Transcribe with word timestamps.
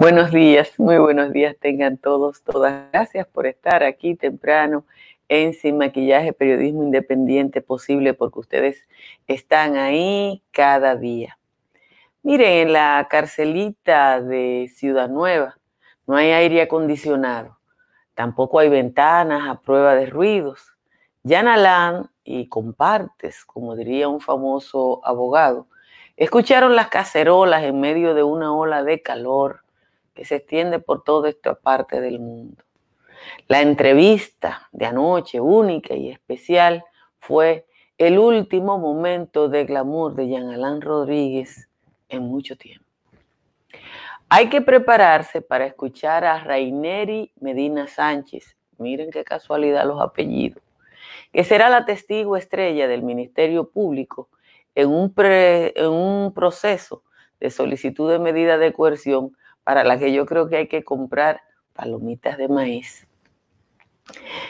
Buenos 0.00 0.30
días, 0.30 0.72
muy 0.78 0.96
buenos 0.96 1.30
días 1.30 1.54
tengan 1.60 1.98
todos, 1.98 2.42
todas. 2.42 2.90
Gracias 2.90 3.26
por 3.26 3.46
estar 3.46 3.82
aquí 3.82 4.14
temprano 4.14 4.86
en 5.28 5.52
Sin 5.52 5.76
Maquillaje, 5.76 6.32
Periodismo 6.32 6.84
Independiente 6.84 7.60
Posible, 7.60 8.14
porque 8.14 8.38
ustedes 8.38 8.88
están 9.26 9.76
ahí 9.76 10.42
cada 10.52 10.96
día. 10.96 11.38
Miren, 12.22 12.68
en 12.68 12.72
la 12.72 13.08
carcelita 13.10 14.22
de 14.22 14.72
Ciudad 14.74 15.10
Nueva 15.10 15.58
no 16.06 16.16
hay 16.16 16.30
aire 16.30 16.62
acondicionado, 16.62 17.58
tampoco 18.14 18.58
hay 18.58 18.70
ventanas 18.70 19.50
a 19.50 19.60
prueba 19.60 19.94
de 19.96 20.06
ruidos. 20.06 20.78
Jan 21.28 21.46
Alain 21.46 22.08
y 22.24 22.48
compartes, 22.48 23.44
como 23.44 23.76
diría 23.76 24.08
un 24.08 24.22
famoso 24.22 25.02
abogado, 25.04 25.66
escucharon 26.16 26.74
las 26.74 26.88
cacerolas 26.88 27.64
en 27.64 27.78
medio 27.80 28.14
de 28.14 28.22
una 28.22 28.54
ola 28.54 28.82
de 28.82 29.02
calor 29.02 29.60
que 30.14 30.24
se 30.24 30.36
extiende 30.36 30.78
por 30.78 31.04
toda 31.04 31.28
esta 31.28 31.54
parte 31.54 32.00
del 32.00 32.18
mundo. 32.18 32.62
La 33.48 33.60
entrevista 33.60 34.68
de 34.72 34.86
anoche, 34.86 35.40
única 35.40 35.94
y 35.94 36.10
especial, 36.10 36.84
fue 37.18 37.66
el 37.98 38.18
último 38.18 38.78
momento 38.78 39.48
de 39.48 39.64
glamour 39.64 40.14
de 40.14 40.28
Jean 40.28 40.48
Alain 40.48 40.80
Rodríguez 40.80 41.68
en 42.08 42.22
mucho 42.22 42.56
tiempo. 42.56 42.86
Hay 44.28 44.48
que 44.48 44.60
prepararse 44.60 45.42
para 45.42 45.66
escuchar 45.66 46.24
a 46.24 46.42
Raineri 46.42 47.32
Medina 47.40 47.86
Sánchez. 47.86 48.56
Miren 48.78 49.10
qué 49.10 49.24
casualidad 49.24 49.84
los 49.84 50.00
apellidos 50.00 50.62
que 51.32 51.44
será 51.44 51.68
la 51.68 51.84
testigo 51.84 52.36
estrella 52.36 52.88
del 52.88 53.02
Ministerio 53.02 53.70
Público 53.70 54.28
en 54.74 54.88
un, 54.88 55.12
en 55.16 55.88
un 55.88 56.32
proceso 56.34 57.02
de 57.38 57.50
solicitud 57.50 58.10
de 58.10 58.18
medida 58.18 58.58
de 58.58 58.72
coerción 58.72 59.36
para 59.70 59.84
la 59.84 60.00
que 60.00 60.12
yo 60.12 60.26
creo 60.26 60.48
que 60.48 60.56
hay 60.56 60.66
que 60.66 60.82
comprar 60.82 61.42
palomitas 61.74 62.36
de 62.36 62.48
maíz. 62.48 63.06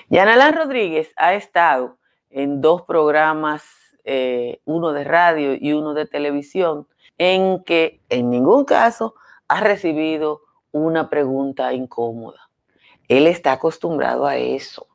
Yanalán 0.08 0.54
Rodríguez 0.54 1.12
ha 1.16 1.34
estado 1.34 1.98
en 2.30 2.62
dos 2.62 2.80
programas, 2.80 3.62
eh, 4.04 4.62
uno 4.64 4.94
de 4.94 5.04
radio 5.04 5.52
y 5.52 5.74
uno 5.74 5.92
de 5.92 6.06
televisión, 6.06 6.88
en 7.18 7.62
que 7.64 8.00
en 8.08 8.30
ningún 8.30 8.64
caso 8.64 9.14
ha 9.46 9.60
recibido 9.60 10.40
una 10.72 11.10
pregunta 11.10 11.74
incómoda. 11.74 12.48
Él 13.06 13.26
está 13.26 13.52
acostumbrado 13.52 14.24
a 14.24 14.38
eso 14.38 14.86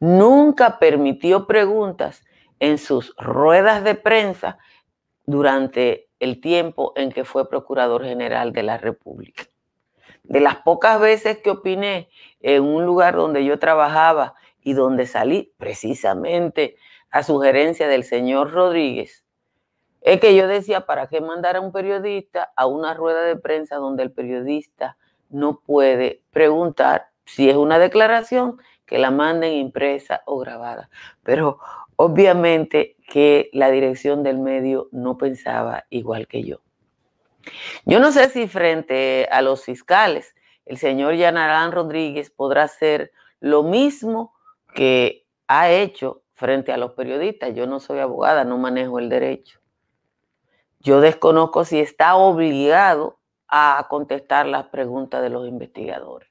nunca 0.00 0.78
permitió 0.78 1.46
preguntas 1.46 2.24
en 2.60 2.78
sus 2.78 3.14
ruedas 3.18 3.84
de 3.84 3.94
prensa 3.94 4.56
durante 5.26 6.03
el 6.24 6.40
tiempo 6.40 6.92
en 6.96 7.12
que 7.12 7.24
fue 7.24 7.48
Procurador 7.48 8.04
General 8.04 8.52
de 8.52 8.62
la 8.62 8.78
República. 8.78 9.44
De 10.22 10.40
las 10.40 10.56
pocas 10.56 10.98
veces 10.98 11.38
que 11.38 11.50
opiné 11.50 12.08
en 12.40 12.62
un 12.62 12.84
lugar 12.84 13.14
donde 13.14 13.44
yo 13.44 13.58
trabajaba 13.58 14.34
y 14.62 14.72
donde 14.72 15.06
salí 15.06 15.52
precisamente 15.58 16.76
a 17.10 17.22
sugerencia 17.22 17.86
del 17.86 18.04
señor 18.04 18.52
Rodríguez, 18.52 19.24
es 20.00 20.20
que 20.20 20.34
yo 20.34 20.48
decía, 20.48 20.86
¿para 20.86 21.08
qué 21.08 21.20
mandar 21.20 21.56
a 21.56 21.60
un 21.60 21.72
periodista 21.72 22.52
a 22.56 22.66
una 22.66 22.94
rueda 22.94 23.22
de 23.22 23.36
prensa 23.36 23.76
donde 23.76 24.02
el 24.02 24.12
periodista 24.12 24.96
no 25.30 25.60
puede 25.60 26.22
preguntar 26.30 27.08
si 27.24 27.50
es 27.50 27.56
una 27.56 27.78
declaración 27.78 28.58
que 28.86 28.98
la 28.98 29.10
manden 29.10 29.52
impresa 29.54 30.22
o 30.26 30.38
grabada. 30.38 30.90
Pero 31.22 31.58
obviamente 31.96 32.96
que 33.06 33.50
la 33.52 33.70
dirección 33.70 34.22
del 34.22 34.38
medio 34.38 34.88
no 34.92 35.18
pensaba 35.18 35.84
igual 35.90 36.26
que 36.26 36.42
yo. 36.42 36.60
Yo 37.84 38.00
no 38.00 38.10
sé 38.12 38.30
si 38.30 38.48
frente 38.48 39.28
a 39.30 39.42
los 39.42 39.64
fiscales 39.64 40.34
el 40.66 40.78
señor 40.78 41.14
Yanarán 41.14 41.72
Rodríguez 41.72 42.30
podrá 42.30 42.64
hacer 42.64 43.12
lo 43.40 43.62
mismo 43.62 44.32
que 44.74 45.26
ha 45.46 45.70
hecho 45.70 46.22
frente 46.32 46.72
a 46.72 46.78
los 46.78 46.92
periodistas. 46.92 47.54
Yo 47.54 47.66
no 47.66 47.80
soy 47.80 47.98
abogada, 47.98 48.44
no 48.44 48.56
manejo 48.56 48.98
el 48.98 49.08
derecho. 49.08 49.60
Yo 50.80 51.00
desconozco 51.00 51.64
si 51.64 51.80
está 51.80 52.16
obligado 52.16 53.18
a 53.48 53.86
contestar 53.88 54.46
las 54.46 54.66
preguntas 54.66 55.22
de 55.22 55.30
los 55.30 55.46
investigadores. 55.46 56.28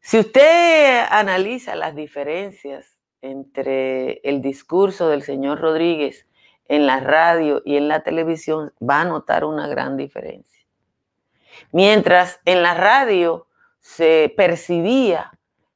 Si 0.00 0.18
usted 0.18 1.04
analiza 1.10 1.76
las 1.76 1.94
diferencias 1.94 2.91
entre 3.22 4.20
el 4.22 4.42
discurso 4.42 5.08
del 5.08 5.22
señor 5.22 5.60
Rodríguez 5.60 6.26
en 6.68 6.86
la 6.86 7.00
radio 7.00 7.62
y 7.64 7.76
en 7.76 7.88
la 7.88 8.02
televisión, 8.02 8.72
va 8.80 9.00
a 9.00 9.04
notar 9.04 9.44
una 9.44 9.66
gran 9.68 9.96
diferencia. 9.96 10.64
Mientras 11.70 12.40
en 12.44 12.62
la 12.62 12.74
radio 12.74 13.46
se 13.80 14.32
percibía 14.36 15.32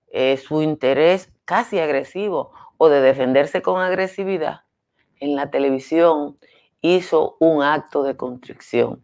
eh, 0.08 0.36
su 0.36 0.62
interés 0.62 1.32
casi 1.44 1.78
agresivo 1.78 2.52
o 2.78 2.88
de 2.88 3.00
defenderse 3.00 3.62
con 3.62 3.80
agresividad, 3.80 4.62
en 5.20 5.34
la 5.34 5.50
televisión 5.50 6.38
hizo 6.80 7.36
un 7.40 7.62
acto 7.62 8.02
de 8.02 8.16
constricción. 8.16 9.02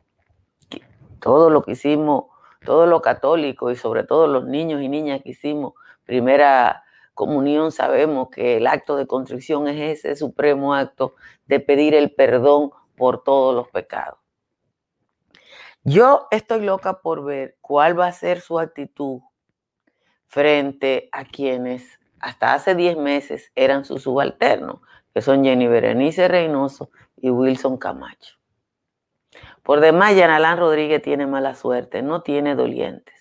Todo 1.20 1.50
lo 1.50 1.62
que 1.62 1.72
hicimos 1.72 2.24
todo 2.64 2.86
lo 2.86 3.02
católico 3.02 3.70
y 3.70 3.76
sobre 3.76 4.04
todo 4.04 4.26
los 4.26 4.46
niños 4.46 4.82
y 4.82 4.88
niñas 4.88 5.20
que 5.22 5.30
hicimos 5.30 5.74
primera 6.04 6.81
comunión, 7.14 7.72
sabemos 7.72 8.28
que 8.30 8.56
el 8.56 8.66
acto 8.66 8.96
de 8.96 9.06
contrición 9.06 9.68
es 9.68 9.98
ese 9.98 10.16
supremo 10.16 10.74
acto 10.74 11.14
de 11.46 11.60
pedir 11.60 11.94
el 11.94 12.14
perdón 12.14 12.70
por 12.96 13.22
todos 13.22 13.54
los 13.54 13.68
pecados. 13.68 14.18
Yo 15.84 16.28
estoy 16.30 16.60
loca 16.60 17.00
por 17.00 17.24
ver 17.24 17.56
cuál 17.60 17.98
va 17.98 18.06
a 18.06 18.12
ser 18.12 18.40
su 18.40 18.58
actitud 18.58 19.20
frente 20.26 21.08
a 21.12 21.24
quienes 21.24 21.98
hasta 22.20 22.54
hace 22.54 22.74
10 22.74 22.96
meses 22.96 23.50
eran 23.56 23.84
sus 23.84 24.02
subalternos, 24.02 24.80
que 25.12 25.20
son 25.20 25.44
Jenny 25.44 25.66
Berenice 25.66 26.28
Reynoso 26.28 26.90
y 27.16 27.30
Wilson 27.30 27.76
Camacho. 27.78 28.36
Por 29.62 29.80
demás, 29.80 30.16
Yanalán 30.16 30.58
Rodríguez 30.58 31.02
tiene 31.02 31.26
mala 31.26 31.54
suerte, 31.54 32.00
no 32.02 32.22
tiene 32.22 32.54
dolientes. 32.54 33.11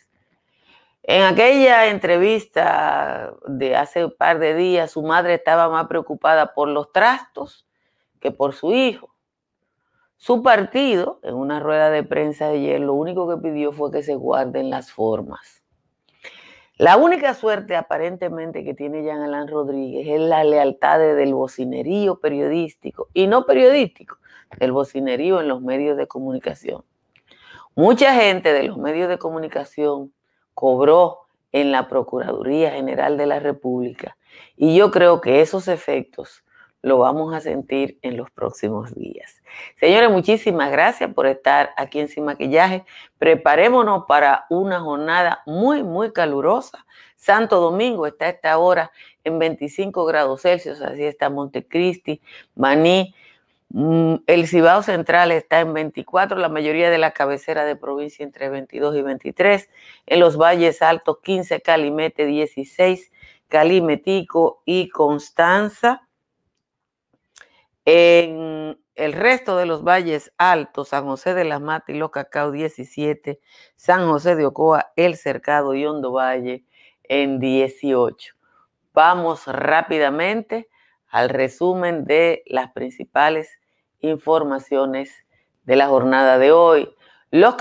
En 1.04 1.24
aquella 1.24 1.88
entrevista 1.88 3.34
de 3.48 3.76
hace 3.76 4.06
un 4.06 4.16
par 4.16 4.38
de 4.38 4.54
días, 4.54 4.92
su 4.92 5.02
madre 5.02 5.34
estaba 5.34 5.68
más 5.68 5.88
preocupada 5.88 6.54
por 6.54 6.68
los 6.68 6.92
trastos 6.92 7.68
que 8.20 8.32
por 8.32 8.54
su 8.54 8.74
hijo. 8.74 9.16
Su 10.18 10.44
partido, 10.44 11.20
en 11.24 11.34
una 11.34 11.60
rueda 11.60 11.90
de 11.90 12.04
prensa 12.04 12.50
de 12.50 12.58
ayer, 12.60 12.80
lo 12.80 12.94
único 12.94 13.28
que 13.28 13.42
pidió 13.42 13.72
fue 13.72 13.92
que 13.92 14.04
se 14.04 14.14
guarden 14.14 14.70
las 14.70 14.92
formas. 14.92 15.64
La 16.78 16.98
única 16.98 17.34
suerte 17.34 17.76
aparentemente 17.76 18.64
que 18.64 18.76
tiene 18.76 19.04
Jean 19.04 19.22
Alain 19.22 19.48
Rodríguez 19.48 20.08
es 20.08 20.20
la 20.22 20.44
lealtad 20.44 21.00
del 21.00 21.34
bocinerío 21.34 22.20
periodístico, 22.20 23.08
y 23.14 23.26
no 23.26 23.48
periodístico, 23.48 24.18
del 24.60 24.72
bocinerío 24.72 25.42
en 25.42 25.48
los 25.48 25.62
medios 25.62 25.98
de 25.98 26.08
comunicación. 26.08 26.84
Mucha 27.74 28.14
gente 28.14 28.54
de 28.54 28.64
los 28.64 28.78
medios 28.78 29.10
de 29.10 29.18
comunicación 29.18 30.14
cobró 30.54 31.20
en 31.52 31.72
la 31.72 31.88
Procuraduría 31.88 32.72
General 32.72 33.18
de 33.18 33.26
la 33.26 33.40
República 33.40 34.18
y 34.56 34.76
yo 34.76 34.92
creo 34.92 35.22
que 35.22 35.42
esos 35.42 35.68
efectos 35.68 36.44
lo 36.82 36.98
vamos 36.98 37.34
a 37.34 37.42
sentir 37.42 38.00
en 38.02 38.18
los 38.18 38.32
próximos 38.32 38.96
días. 38.96 39.42
Señores, 39.76 40.10
muchísimas 40.10 40.72
gracias 40.72 41.14
por 41.14 41.28
estar 41.28 41.72
aquí 41.78 42.00
en 42.00 42.08
Sin 42.08 42.26
Maquillaje. 42.26 42.84
Preparémonos 43.20 44.06
para 44.08 44.46
una 44.50 44.80
jornada 44.80 45.44
muy, 45.46 45.84
muy 45.84 46.12
calurosa. 46.12 46.86
Santo 47.16 47.60
Domingo 47.60 48.08
está 48.08 48.26
a 48.26 48.30
esta 48.30 48.58
hora 48.58 48.92
en 49.24 49.38
25 49.38 50.06
grados 50.06 50.42
Celsius, 50.42 50.82
así 50.82 51.04
está 51.04 51.30
Montecristi, 51.30 52.20
Maní, 52.56 53.14
el 53.74 54.48
Cibao 54.48 54.84
Central 54.84 55.32
está 55.32 55.62
en 55.62 55.74
24, 55.74 56.38
la 56.38 56.50
mayoría 56.50 56.90
de 56.90 56.98
la 56.98 57.12
cabecera 57.12 57.64
de 57.64 57.76
provincia 57.76 58.24
entre 58.24 58.50
22 58.50 58.98
y 58.98 59.02
23, 59.02 59.70
en 60.08 60.20
los 60.20 60.38
valles 60.38 60.82
altos 60.82 61.20
15, 61.24 61.62
Calimete 61.62 62.26
16, 62.26 63.12
Calimetico 63.48 64.62
y 64.66 64.90
Constanza 64.90 66.08
en 67.86 68.78
el 68.96 69.14
resto 69.14 69.58
de 69.58 69.66
los 69.66 69.84
valles 69.84 70.34
altos, 70.38 70.90
San 70.90 71.06
José 71.06 71.34
de 71.34 71.46
las 71.46 71.62
Matas 71.62 71.96
y 71.96 71.98
Los 71.98 72.12
Cacao 72.12 72.52
17, 72.52 73.40
San 73.76 74.08
José 74.08 74.36
de 74.36 74.46
Ocoa, 74.46 74.92
El 74.96 75.16
Cercado 75.16 75.74
y 75.76 75.86
Hondo 75.86 76.12
Valle 76.12 76.66
en 77.04 77.40
18. 77.40 78.36
Vamos 78.94 79.48
rápidamente 79.48 80.70
al 81.08 81.30
resumen 81.30 82.06
de 82.06 82.44
las 82.46 82.72
principales 82.72 83.61
informaciones 84.02 85.14
de 85.64 85.76
la 85.76 85.88
jornada 85.88 86.38
de 86.38 86.52
hoy. 86.52 86.94
Los 87.32 87.56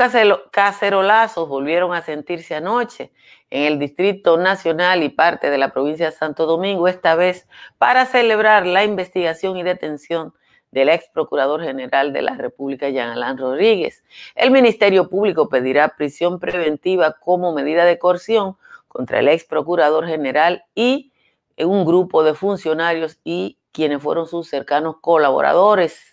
cacerolazos 0.50 1.48
volvieron 1.48 1.94
a 1.94 2.02
sentirse 2.02 2.56
anoche 2.56 3.12
en 3.50 3.64
el 3.64 3.78
Distrito 3.78 4.37
Nacional 4.37 5.02
y 5.02 5.10
parte 5.10 5.48
de 5.48 5.58
la 5.58 5.72
provincia 5.72 6.06
de 6.06 6.12
Santo 6.16 6.46
Domingo, 6.46 6.88
esta 6.88 7.14
vez 7.14 7.46
para 7.78 8.06
celebrar 8.06 8.66
la 8.66 8.84
investigación 8.84 9.56
y 9.56 9.62
detención 9.62 10.34
del 10.70 10.88
ex 10.88 11.08
procurador 11.12 11.62
general 11.62 12.12
de 12.12 12.22
la 12.22 12.34
República, 12.34 12.88
Jean 12.88 13.10
Alain 13.10 13.38
Rodríguez. 13.38 14.02
El 14.34 14.50
Ministerio 14.50 15.08
Público 15.08 15.48
pedirá 15.48 15.96
prisión 15.96 16.38
preventiva 16.38 17.16
como 17.20 17.52
medida 17.52 17.84
de 17.84 17.98
coerción 17.98 18.56
contra 18.88 19.20
el 19.20 19.28
ex 19.28 19.44
procurador 19.44 20.06
general 20.06 20.64
y 20.75 21.12
un 21.58 21.84
grupo 21.84 22.22
de 22.22 22.34
funcionarios 22.34 23.19
y 23.25 23.58
quienes 23.72 24.02
fueron 24.02 24.26
sus 24.26 24.48
cercanos 24.48 24.96
colaboradores 25.00 26.10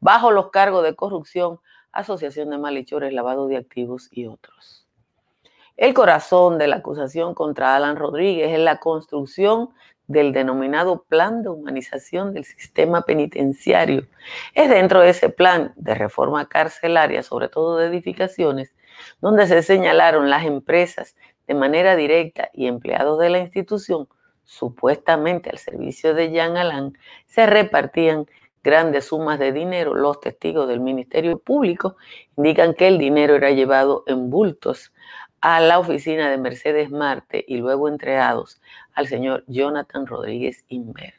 bajo 0.00 0.30
los 0.30 0.50
cargos 0.50 0.82
de 0.82 0.96
corrupción 0.96 1.60
asociación 1.92 2.50
de 2.50 2.58
malhechores, 2.58 3.12
lavado 3.12 3.48
de 3.48 3.56
activos 3.56 4.08
y 4.12 4.26
otros. 4.26 4.86
El 5.76 5.94
corazón 5.94 6.58
de 6.58 6.66
la 6.66 6.76
acusación 6.76 7.34
contra 7.34 7.74
Alan 7.74 7.96
Rodríguez 7.96 8.52
es 8.52 8.58
la 8.58 8.78
construcción 8.78 9.70
del 10.06 10.32
denominado 10.32 11.04
Plan 11.04 11.42
de 11.42 11.48
Humanización 11.48 12.34
del 12.34 12.44
Sistema 12.44 13.02
Penitenciario. 13.02 14.06
Es 14.54 14.68
dentro 14.68 15.00
de 15.00 15.10
ese 15.10 15.28
plan 15.30 15.72
de 15.76 15.94
reforma 15.94 16.48
carcelaria, 16.48 17.22
sobre 17.22 17.48
todo 17.48 17.76
de 17.76 17.86
edificaciones, 17.86 18.74
donde 19.20 19.46
se 19.46 19.62
señalaron 19.62 20.28
las 20.28 20.44
empresas 20.44 21.16
de 21.46 21.54
manera 21.54 21.96
directa 21.96 22.50
y 22.52 22.66
empleados 22.66 23.18
de 23.18 23.30
la 23.30 23.38
institución, 23.38 24.08
supuestamente 24.44 25.48
al 25.48 25.58
servicio 25.58 26.12
de 26.12 26.30
Jean 26.30 26.56
Alain, 26.56 26.98
se 27.26 27.46
repartían 27.46 28.26
grandes 28.62 29.06
sumas 29.06 29.38
de 29.38 29.52
dinero. 29.52 29.94
Los 29.94 30.20
testigos 30.20 30.68
del 30.68 30.80
Ministerio 30.80 31.38
Público 31.38 31.96
indican 32.36 32.74
que 32.74 32.88
el 32.88 32.98
dinero 32.98 33.34
era 33.34 33.50
llevado 33.50 34.04
en 34.06 34.30
bultos 34.30 34.92
a 35.40 35.60
la 35.60 35.78
oficina 35.78 36.30
de 36.30 36.38
Mercedes 36.38 36.90
Marte 36.90 37.44
y 37.46 37.56
luego 37.56 37.88
entregados 37.88 38.60
al 38.92 39.06
señor 39.06 39.44
Jonathan 39.46 40.06
Rodríguez 40.06 40.64
Inver. 40.68 41.14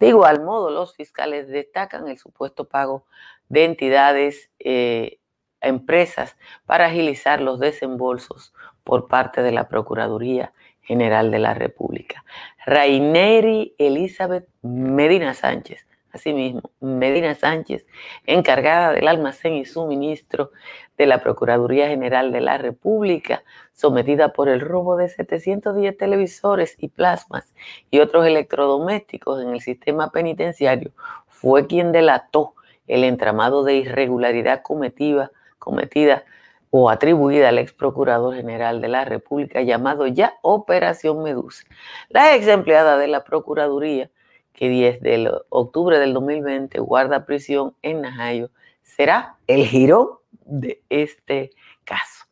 De 0.00 0.08
igual 0.08 0.42
modo, 0.42 0.70
los 0.70 0.94
fiscales 0.94 1.48
destacan 1.48 2.08
el 2.08 2.18
supuesto 2.18 2.64
pago 2.64 3.04
de 3.48 3.64
entidades, 3.64 4.50
eh, 4.58 5.18
empresas, 5.60 6.36
para 6.66 6.86
agilizar 6.86 7.40
los 7.40 7.60
desembolsos 7.60 8.54
por 8.84 9.08
parte 9.08 9.42
de 9.42 9.52
la 9.52 9.68
Procuraduría 9.68 10.52
General 10.80 11.30
de 11.30 11.38
la 11.38 11.54
República. 11.54 12.24
Raineri 12.64 13.74
Elizabeth 13.78 14.48
Medina 14.62 15.34
Sánchez 15.34 15.87
Asimismo, 16.12 16.70
Medina 16.80 17.34
Sánchez, 17.34 17.86
encargada 18.24 18.92
del 18.92 19.08
almacén 19.08 19.54
y 19.54 19.64
suministro 19.64 20.52
de 20.96 21.06
la 21.06 21.22
Procuraduría 21.22 21.88
General 21.88 22.32
de 22.32 22.40
la 22.40 22.56
República, 22.56 23.42
sometida 23.72 24.32
por 24.32 24.48
el 24.48 24.60
robo 24.60 24.96
de 24.96 25.08
710 25.08 25.96
televisores 25.96 26.76
y 26.78 26.88
plasmas 26.88 27.54
y 27.90 28.00
otros 28.00 28.26
electrodomésticos 28.26 29.42
en 29.42 29.50
el 29.50 29.60
sistema 29.60 30.10
penitenciario, 30.10 30.92
fue 31.28 31.66
quien 31.66 31.92
delató 31.92 32.54
el 32.86 33.04
entramado 33.04 33.62
de 33.62 33.74
irregularidad 33.74 34.62
cometida, 34.62 35.30
cometida 35.58 36.24
o 36.70 36.90
atribuida 36.90 37.48
al 37.48 37.58
ex 37.58 37.72
procurador 37.72 38.34
general 38.34 38.80
de 38.80 38.88
la 38.88 39.04
República 39.04 39.62
llamado 39.62 40.06
ya 40.06 40.34
Operación 40.42 41.22
Medusa. 41.22 41.64
La 42.08 42.34
ex 42.34 42.46
empleada 42.46 42.98
de 42.98 43.08
la 43.08 43.24
Procuraduría 43.24 44.10
que 44.58 44.68
desde 44.68 45.30
octubre 45.50 46.00
del 46.00 46.12
2020 46.14 46.80
guarda 46.80 47.24
prisión 47.24 47.76
en 47.82 48.00
Najayo, 48.00 48.50
será 48.82 49.36
el 49.46 49.64
giro 49.64 50.24
de 50.32 50.82
este 50.88 51.52
caso. 51.84 52.24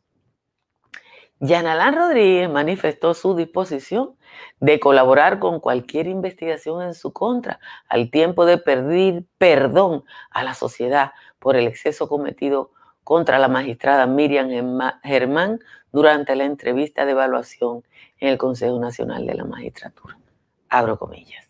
Yanalán 1.39 1.95
Rodríguez 1.95 2.49
manifestó 2.49 3.13
su 3.13 3.33
disposición 3.33 4.17
de 4.59 4.77
colaborar 4.77 5.39
con 5.39 5.61
cualquier 5.61 6.07
investigación 6.07 6.81
en 6.81 6.95
su 6.95 7.13
contra, 7.13 7.61
al 7.87 8.11
tiempo 8.11 8.45
de 8.45 8.57
pedir 8.57 9.25
perdón 9.37 10.03
a 10.29 10.43
la 10.43 10.53
sociedad 10.53 11.13
por 11.39 11.55
el 11.55 11.65
exceso 11.65 12.09
cometido 12.09 12.71
contra 13.05 13.39
la 13.39 13.47
magistrada 13.47 14.05
Miriam 14.05 14.49
Germán 15.01 15.61
durante 15.93 16.35
la 16.35 16.43
entrevista 16.43 17.05
de 17.05 17.11
evaluación 17.11 17.85
en 18.19 18.27
el 18.27 18.37
Consejo 18.37 18.77
Nacional 18.79 19.25
de 19.25 19.33
la 19.35 19.45
Magistratura. 19.45 20.17
Abro 20.67 20.99
comillas. 20.99 21.46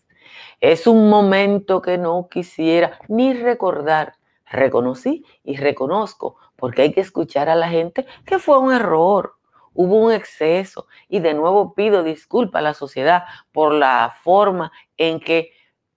Es 0.60 0.88
un 0.88 1.08
momento 1.08 1.80
que 1.80 1.98
no 1.98 2.28
quisiera 2.28 2.98
ni 3.08 3.32
recordar. 3.32 4.14
Reconocí 4.44 5.24
y 5.44 5.56
reconozco, 5.56 6.36
porque 6.56 6.82
hay 6.82 6.92
que 6.92 7.00
escuchar 7.02 7.48
a 7.48 7.54
la 7.54 7.68
gente 7.68 8.06
que 8.24 8.38
fue 8.38 8.58
un 8.58 8.72
error, 8.72 9.36
hubo 9.74 9.96
un 9.96 10.10
exceso 10.10 10.86
y 11.08 11.20
de 11.20 11.34
nuevo 11.34 11.74
pido 11.74 12.02
disculpas 12.02 12.60
a 12.60 12.62
la 12.62 12.74
sociedad 12.74 13.24
por 13.52 13.72
la 13.72 14.16
forma 14.22 14.72
en 14.96 15.20
que 15.20 15.52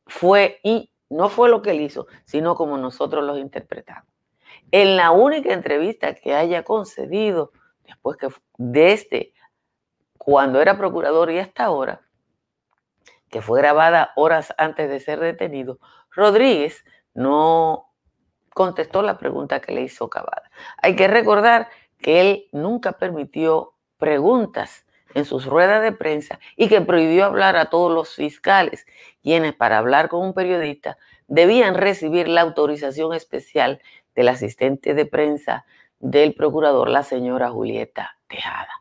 fue 0.05 0.59
y 0.63 0.91
no 1.09 1.29
fue 1.29 1.49
lo 1.49 1.61
que 1.61 1.71
él 1.71 1.81
hizo, 1.81 2.07
sino 2.25 2.55
como 2.55 2.77
nosotros 2.77 3.23
los 3.23 3.39
interpretamos. 3.39 4.07
En 4.71 4.97
la 4.97 5.11
única 5.11 5.53
entrevista 5.53 6.13
que 6.13 6.35
haya 6.35 6.63
concedido 6.63 7.51
después 7.85 8.17
que 8.17 8.27
desde 8.57 9.33
cuando 10.17 10.61
era 10.61 10.77
procurador 10.77 11.31
y 11.31 11.39
hasta 11.39 11.65
ahora, 11.65 12.01
que 13.31 13.41
fue 13.41 13.61
grabada 13.61 14.11
horas 14.15 14.53
antes 14.57 14.89
de 14.89 14.99
ser 14.99 15.19
detenido, 15.19 15.79
Rodríguez 16.11 16.83
no 17.13 17.91
contestó 18.53 19.01
la 19.01 19.17
pregunta 19.17 19.61
que 19.61 19.71
le 19.71 19.81
hizo 19.81 20.09
Cavada. 20.09 20.51
Hay 20.77 20.95
que 20.95 21.07
recordar 21.07 21.69
que 21.99 22.21
él 22.21 22.47
nunca 22.51 22.93
permitió 22.93 23.73
preguntas 23.97 24.85
en 25.13 25.25
sus 25.25 25.45
ruedas 25.45 25.81
de 25.81 25.91
prensa 25.91 26.39
y 26.55 26.67
que 26.67 26.81
prohibió 26.81 27.25
hablar 27.25 27.55
a 27.55 27.69
todos 27.69 27.91
los 27.91 28.15
fiscales, 28.15 28.85
quienes 29.21 29.53
para 29.53 29.77
hablar 29.77 30.09
con 30.09 30.21
un 30.21 30.33
periodista 30.33 30.97
debían 31.27 31.75
recibir 31.75 32.27
la 32.27 32.41
autorización 32.41 33.13
especial 33.13 33.81
del 34.15 34.27
asistente 34.27 34.93
de 34.93 35.05
prensa 35.05 35.65
del 35.99 36.33
procurador, 36.33 36.89
la 36.89 37.03
señora 37.03 37.49
Julieta 37.49 38.17
Tejada. 38.27 38.80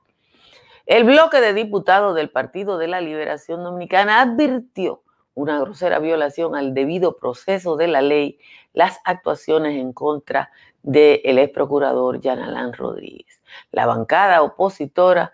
El 0.91 1.05
bloque 1.05 1.41
de 1.41 1.55
diputados 1.55 2.17
del 2.17 2.31
Partido 2.31 2.77
de 2.77 2.89
la 2.89 3.01
Liberación 3.01 3.63
Dominicana 3.63 4.23
advirtió 4.23 5.05
una 5.35 5.61
grosera 5.61 6.01
violación 6.01 6.57
al 6.57 6.75
debido 6.75 7.17
proceso 7.17 7.77
de 7.77 7.87
la 7.87 8.03
ley 8.03 8.41
las 8.73 8.99
actuaciones 9.05 9.77
en 9.77 9.93
contra 9.93 10.51
del 10.83 11.39
ex 11.39 11.53
procurador 11.53 12.21
Yanalán 12.21 12.73
Rodríguez. 12.73 13.41
La 13.71 13.87
bancada 13.87 14.43
opositora 14.43 15.33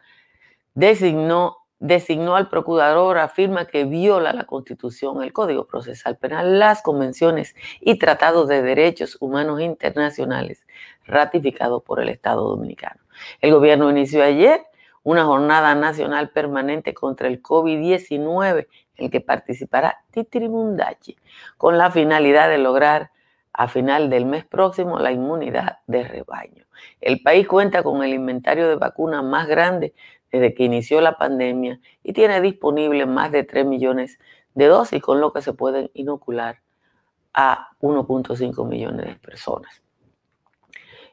designó, 0.75 1.56
designó 1.78 2.36
al 2.36 2.50
procurador, 2.50 3.16
afirma 3.16 3.64
que 3.64 3.86
viola 3.86 4.34
la 4.34 4.44
Constitución, 4.44 5.22
el 5.22 5.32
Código 5.32 5.66
Procesal 5.66 6.18
Penal, 6.18 6.58
las 6.58 6.82
convenciones 6.82 7.54
y 7.80 7.98
tratados 7.98 8.46
de 8.48 8.60
derechos 8.60 9.16
humanos 9.20 9.62
internacionales 9.62 10.66
ratificados 11.06 11.82
por 11.82 12.02
el 12.02 12.10
Estado 12.10 12.46
Dominicano. 12.46 13.00
El 13.40 13.54
gobierno 13.54 13.88
inició 13.88 14.22
ayer 14.22 14.60
una 15.06 15.25
jornada 15.25 15.76
nacional 15.76 16.30
permanente 16.30 16.92
contra 16.92 17.28
el 17.28 17.40
COVID-19 17.40 18.66
en 18.96 19.04
el 19.04 19.08
que 19.08 19.20
participará 19.20 20.04
Titirimundachi, 20.10 21.16
con 21.56 21.78
la 21.78 21.92
finalidad 21.92 22.48
de 22.48 22.58
lograr 22.58 23.12
a 23.52 23.68
final 23.68 24.10
del 24.10 24.26
mes 24.26 24.44
próximo 24.44 24.98
la 24.98 25.12
inmunidad 25.12 25.78
de 25.86 26.02
rebaño. 26.02 26.66
El 27.00 27.22
país 27.22 27.46
cuenta 27.46 27.84
con 27.84 28.02
el 28.02 28.14
inventario 28.14 28.68
de 28.68 28.75
vacunas 28.75 29.22
más 29.22 29.46
grande 29.46 29.94
desde 30.32 30.54
que 30.54 30.64
inició 30.64 31.00
la 31.00 31.16
pandemia 31.16 31.78
y 32.02 32.12
tiene 32.12 32.40
disponible 32.40 33.06
más 33.06 33.30
de 33.30 33.44
3 33.44 33.64
millones 33.64 34.18
de 34.54 34.66
dosis, 34.66 35.00
con 35.00 35.20
lo 35.20 35.32
que 35.32 35.40
se 35.40 35.52
pueden 35.52 35.88
inocular 35.94 36.62
a 37.32 37.68
1.5 37.80 38.66
millones 38.66 39.06
de 39.06 39.14
personas. 39.14 39.86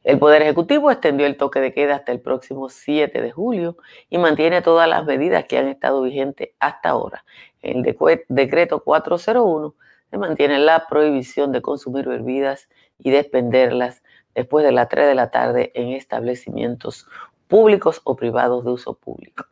El 0.03 0.19
Poder 0.19 0.41
Ejecutivo 0.41 0.91
extendió 0.91 1.25
el 1.25 1.37
toque 1.37 1.61
de 1.61 1.73
queda 1.73 1.95
hasta 1.95 2.11
el 2.11 2.19
próximo 2.19 2.67
7 2.67 3.21
de 3.21 3.31
julio 3.31 3.77
y 4.09 4.17
mantiene 4.17 4.61
todas 4.61 4.89
las 4.89 5.05
medidas 5.05 5.45
que 5.45 5.57
han 5.57 5.69
estado 5.69 6.01
vigentes 6.01 6.49
hasta 6.59 6.89
ahora. 6.89 7.23
En 7.61 7.85
el 7.85 7.95
decreto 8.27 8.83
401 8.83 9.75
se 10.09 10.17
mantiene 10.17 10.59
la 10.59 10.87
prohibición 10.87 11.53
de 11.53 11.61
consumir 11.61 12.05
bebidas 12.07 12.67
y 12.99 13.11
de 13.11 13.19
expenderlas 13.19 14.03
después 14.35 14.65
de 14.65 14.73
las 14.73 14.89
3 14.89 15.07
de 15.07 15.15
la 15.15 15.31
tarde 15.31 15.71
en 15.73 15.89
establecimientos 15.89 17.07
públicos 17.47 18.01
o 18.03 18.17
privados 18.17 18.65
de 18.65 18.71
uso 18.71 18.95
público. 18.95 19.45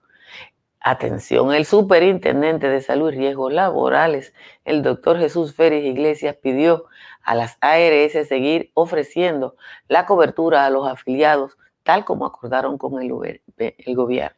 Atención, 0.83 1.53
el 1.53 1.65
superintendente 1.65 2.67
de 2.67 2.81
salud 2.81 3.13
y 3.13 3.17
riesgos 3.17 3.53
laborales, 3.53 4.33
el 4.65 4.81
doctor 4.81 5.19
Jesús 5.19 5.53
Férez 5.53 5.85
Iglesias, 5.85 6.35
pidió 6.41 6.85
a 7.23 7.35
las 7.35 7.57
ARS 7.61 8.27
seguir 8.27 8.71
ofreciendo 8.73 9.55
la 9.87 10.05
cobertura 10.05 10.65
a 10.65 10.69
los 10.69 10.87
afiliados, 10.87 11.57
tal 11.83 12.05
como 12.05 12.25
acordaron 12.25 12.77
con 12.77 13.01
el, 13.01 13.09
gobierno. 13.09 14.37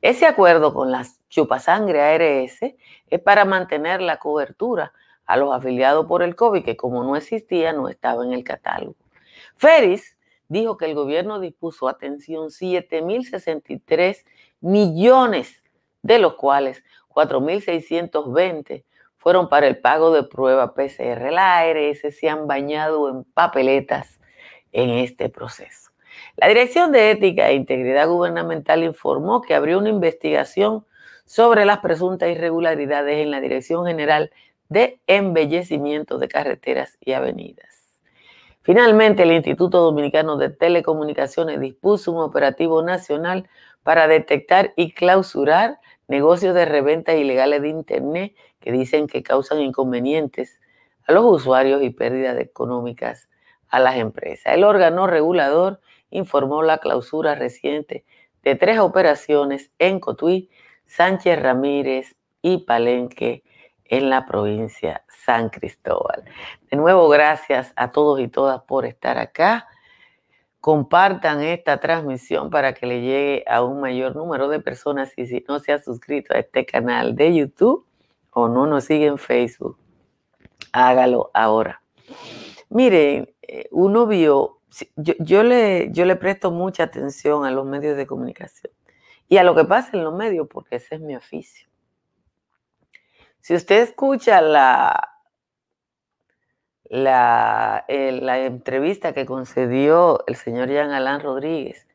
Ese 0.00 0.26
acuerdo 0.26 0.72
con 0.72 0.90
las 0.90 1.20
chupasangre 1.28 2.00
ARS 2.00 2.74
es 3.08 3.20
para 3.20 3.44
mantener 3.44 4.00
la 4.00 4.18
cobertura 4.18 4.92
a 5.26 5.36
los 5.36 5.54
afiliados 5.54 6.06
por 6.06 6.22
el 6.22 6.36
COVID, 6.36 6.64
que 6.64 6.76
como 6.76 7.02
no 7.04 7.16
existía, 7.16 7.72
no 7.72 7.88
estaba 7.88 8.24
en 8.24 8.32
el 8.32 8.44
catálogo. 8.44 8.96
Férez 9.56 10.16
dijo 10.48 10.76
que 10.76 10.84
el 10.84 10.94
gobierno 10.94 11.40
dispuso, 11.40 11.88
atención, 11.88 12.48
7.063 12.48 14.24
millones 14.60 15.62
de 16.02 16.18
los 16.18 16.34
cuales 16.34 16.84
4.620 17.08 18.84
fueron 19.26 19.48
para 19.48 19.66
el 19.66 19.78
pago 19.78 20.12
de 20.12 20.22
prueba 20.22 20.72
PCR. 20.72 21.32
La 21.32 21.58
ARS 21.58 21.98
se 22.16 22.28
han 22.28 22.46
bañado 22.46 23.08
en 23.08 23.24
papeletas 23.24 24.20
en 24.70 24.90
este 24.90 25.28
proceso. 25.28 25.90
La 26.36 26.46
Dirección 26.46 26.92
de 26.92 27.10
Ética 27.10 27.48
e 27.48 27.54
Integridad 27.54 28.06
Gubernamental 28.06 28.84
informó 28.84 29.42
que 29.42 29.56
abrió 29.56 29.78
una 29.78 29.88
investigación 29.88 30.86
sobre 31.24 31.64
las 31.64 31.78
presuntas 31.78 32.28
irregularidades 32.28 33.18
en 33.18 33.32
la 33.32 33.40
Dirección 33.40 33.84
General 33.84 34.30
de 34.68 35.00
Embellecimiento 35.08 36.18
de 36.18 36.28
Carreteras 36.28 36.96
y 37.00 37.14
Avenidas. 37.14 37.82
Finalmente, 38.62 39.24
el 39.24 39.32
Instituto 39.32 39.80
Dominicano 39.80 40.36
de 40.36 40.50
Telecomunicaciones 40.50 41.58
dispuso 41.58 42.12
un 42.12 42.22
operativo 42.22 42.80
nacional 42.80 43.48
para 43.82 44.06
detectar 44.06 44.72
y 44.76 44.92
clausurar 44.92 45.80
negocios 46.08 46.54
de 46.54 46.64
reventa 46.64 47.14
ilegales 47.14 47.62
de 47.62 47.68
Internet 47.68 48.34
que 48.60 48.72
dicen 48.72 49.06
que 49.06 49.22
causan 49.22 49.60
inconvenientes 49.60 50.60
a 51.06 51.12
los 51.12 51.24
usuarios 51.24 51.82
y 51.82 51.90
pérdidas 51.90 52.38
económicas 52.38 53.28
a 53.68 53.80
las 53.80 53.96
empresas. 53.96 54.54
El 54.54 54.64
órgano 54.64 55.06
regulador 55.06 55.80
informó 56.10 56.62
la 56.62 56.78
clausura 56.78 57.34
reciente 57.34 58.04
de 58.42 58.54
tres 58.54 58.78
operaciones 58.78 59.70
en 59.78 60.00
Cotuí, 60.00 60.50
Sánchez 60.84 61.40
Ramírez 61.42 62.16
y 62.42 62.58
Palenque 62.58 63.42
en 63.84 64.10
la 64.10 64.26
provincia 64.26 65.04
San 65.08 65.48
Cristóbal. 65.48 66.24
De 66.70 66.76
nuevo, 66.76 67.08
gracias 67.08 67.72
a 67.76 67.90
todos 67.90 68.20
y 68.20 68.28
todas 68.28 68.62
por 68.62 68.84
estar 68.84 69.18
acá 69.18 69.66
compartan 70.66 71.42
esta 71.42 71.78
transmisión 71.78 72.50
para 72.50 72.74
que 72.74 72.86
le 72.86 73.00
llegue 73.00 73.44
a 73.46 73.62
un 73.62 73.80
mayor 73.80 74.16
número 74.16 74.48
de 74.48 74.58
personas 74.58 75.12
y 75.16 75.28
si 75.28 75.44
no 75.46 75.60
se 75.60 75.72
ha 75.72 75.80
suscrito 75.80 76.34
a 76.34 76.40
este 76.40 76.66
canal 76.66 77.14
de 77.14 77.36
YouTube 77.36 77.86
o 78.32 78.48
no 78.48 78.66
nos 78.66 78.82
sigue 78.82 79.06
en 79.06 79.16
Facebook, 79.16 79.78
hágalo 80.72 81.30
ahora. 81.34 81.80
Miren, 82.68 83.32
eh, 83.42 83.68
uno 83.70 84.08
vio, 84.08 84.58
yo, 84.96 85.44
le, 85.44 85.92
yo 85.92 86.04
le 86.04 86.16
presto 86.16 86.50
mucha 86.50 86.82
atención 86.82 87.44
a 87.44 87.52
los 87.52 87.64
medios 87.64 87.96
de 87.96 88.08
comunicación 88.08 88.72
y 89.28 89.36
a 89.36 89.44
lo 89.44 89.54
que 89.54 89.62
pasa 89.66 89.90
en 89.92 90.02
los 90.02 90.16
medios 90.16 90.48
porque 90.48 90.74
ese 90.74 90.96
es 90.96 91.00
mi 91.00 91.14
oficio. 91.14 91.68
Si 93.38 93.54
usted 93.54 93.82
escucha 93.82 94.40
la, 94.40 95.15
la, 96.90 97.84
la, 97.88 98.38
entrevista 98.38 99.12
que 99.12 99.26
concedió 99.26 100.24
el 100.26 100.36
señor 100.36 100.68
Jean 100.68 100.92
Alain 100.92 101.20
Rodríguez 101.20 101.86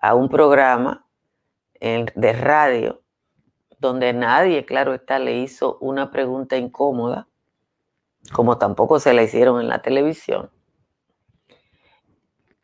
a 0.00 0.14
un 0.14 0.28
programa 0.28 1.06
de 1.80 2.32
radio 2.32 3.02
donde 3.78 4.12
nadie, 4.14 4.64
claro 4.64 4.94
está, 4.94 5.18
le 5.18 5.36
hizo 5.36 5.76
una 5.80 6.10
pregunta 6.10 6.56
incómoda, 6.56 7.28
como 8.32 8.56
tampoco 8.56 8.98
se 8.98 9.12
la 9.12 9.22
hicieron 9.22 9.60
en 9.60 9.68
la 9.68 9.82
televisión. 9.82 10.50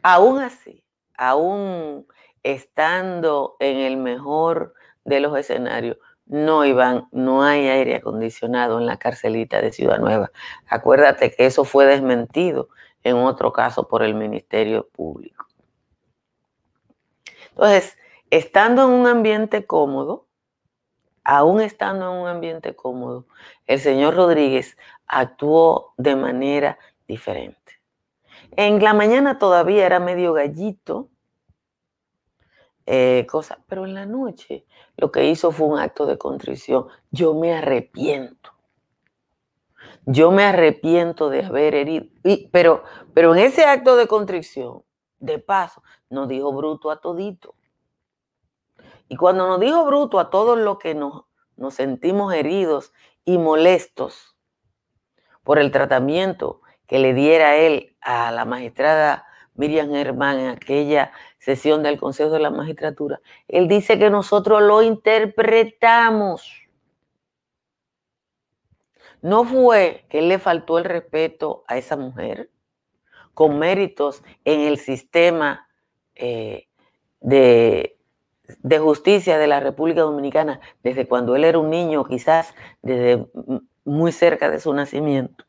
Aún 0.02 0.40
así, 0.40 0.82
aún 1.14 2.06
estando 2.42 3.56
en 3.60 3.76
el 3.76 3.98
mejor 3.98 4.72
de 5.04 5.20
los 5.20 5.36
escenarios, 5.36 5.98
no, 6.30 6.64
Iván, 6.64 7.08
no 7.10 7.42
hay 7.42 7.66
aire 7.66 7.96
acondicionado 7.96 8.78
en 8.78 8.86
la 8.86 8.98
carcelita 8.98 9.60
de 9.60 9.72
Ciudad 9.72 9.98
Nueva. 9.98 10.30
Acuérdate 10.68 11.32
que 11.32 11.44
eso 11.44 11.64
fue 11.64 11.86
desmentido 11.86 12.68
en 13.02 13.16
otro 13.16 13.52
caso 13.52 13.88
por 13.88 14.04
el 14.04 14.14
Ministerio 14.14 14.88
Público. 14.92 15.48
Entonces, 17.48 17.98
estando 18.30 18.84
en 18.84 18.90
un 18.90 19.08
ambiente 19.08 19.66
cómodo, 19.66 20.28
aún 21.24 21.60
estando 21.60 22.12
en 22.12 22.20
un 22.20 22.28
ambiente 22.28 22.76
cómodo, 22.76 23.26
el 23.66 23.80
señor 23.80 24.14
Rodríguez 24.14 24.76
actuó 25.08 25.94
de 25.96 26.14
manera 26.14 26.78
diferente. 27.08 27.82
En 28.52 28.80
la 28.80 28.94
mañana 28.94 29.40
todavía 29.40 29.84
era 29.84 29.98
medio 29.98 30.32
gallito, 30.32 31.08
eh, 32.92 33.24
cosas, 33.30 33.58
pero 33.68 33.84
en 33.84 33.94
la 33.94 34.04
noche 34.04 34.66
lo 34.96 35.12
que 35.12 35.28
hizo 35.28 35.52
fue 35.52 35.68
un 35.68 35.78
acto 35.78 36.06
de 36.06 36.18
contrición. 36.18 36.88
Yo 37.12 37.34
me 37.34 37.54
arrepiento. 37.54 38.50
Yo 40.06 40.32
me 40.32 40.42
arrepiento 40.42 41.30
de 41.30 41.44
haber 41.44 41.76
herido. 41.76 42.06
pero, 42.50 42.82
pero 43.14 43.32
en 43.32 43.42
ese 43.44 43.64
acto 43.64 43.94
de 43.94 44.08
contrición, 44.08 44.82
de 45.20 45.38
paso, 45.38 45.84
nos 46.08 46.26
dijo 46.26 46.52
bruto 46.52 46.90
a 46.90 47.00
todito. 47.00 47.54
Y 49.06 49.14
cuando 49.14 49.46
nos 49.46 49.60
dijo 49.60 49.84
bruto 49.84 50.18
a 50.18 50.28
todos 50.28 50.58
los 50.58 50.78
que 50.78 50.96
nos, 50.96 51.26
nos 51.56 51.74
sentimos 51.74 52.34
heridos 52.34 52.92
y 53.24 53.38
molestos 53.38 54.36
por 55.44 55.60
el 55.60 55.70
tratamiento 55.70 56.60
que 56.88 56.98
le 56.98 57.14
diera 57.14 57.54
él 57.54 57.96
a 58.00 58.32
la 58.32 58.44
magistrada 58.44 59.26
Miriam 59.54 59.90
Germán 59.90 60.40
en 60.40 60.48
aquella 60.48 61.12
sesión 61.40 61.82
del 61.82 61.98
Consejo 61.98 62.30
de 62.30 62.38
la 62.38 62.50
Magistratura, 62.50 63.20
él 63.48 63.66
dice 63.66 63.98
que 63.98 64.10
nosotros 64.10 64.62
lo 64.62 64.82
interpretamos. 64.82 66.68
No 69.22 69.44
fue 69.44 70.06
que 70.08 70.20
él 70.20 70.28
le 70.28 70.38
faltó 70.38 70.78
el 70.78 70.84
respeto 70.84 71.64
a 71.66 71.76
esa 71.76 71.96
mujer 71.96 72.50
con 73.34 73.58
méritos 73.58 74.22
en 74.44 74.60
el 74.60 74.78
sistema 74.78 75.66
eh, 76.14 76.68
de, 77.20 77.98
de 78.62 78.78
justicia 78.78 79.38
de 79.38 79.46
la 79.46 79.60
República 79.60 80.02
Dominicana 80.02 80.60
desde 80.82 81.08
cuando 81.08 81.36
él 81.36 81.44
era 81.44 81.58
un 81.58 81.70
niño, 81.70 82.04
quizás 82.04 82.54
desde 82.82 83.26
muy 83.84 84.12
cerca 84.12 84.50
de 84.50 84.60
su 84.60 84.72
nacimiento. 84.72 85.44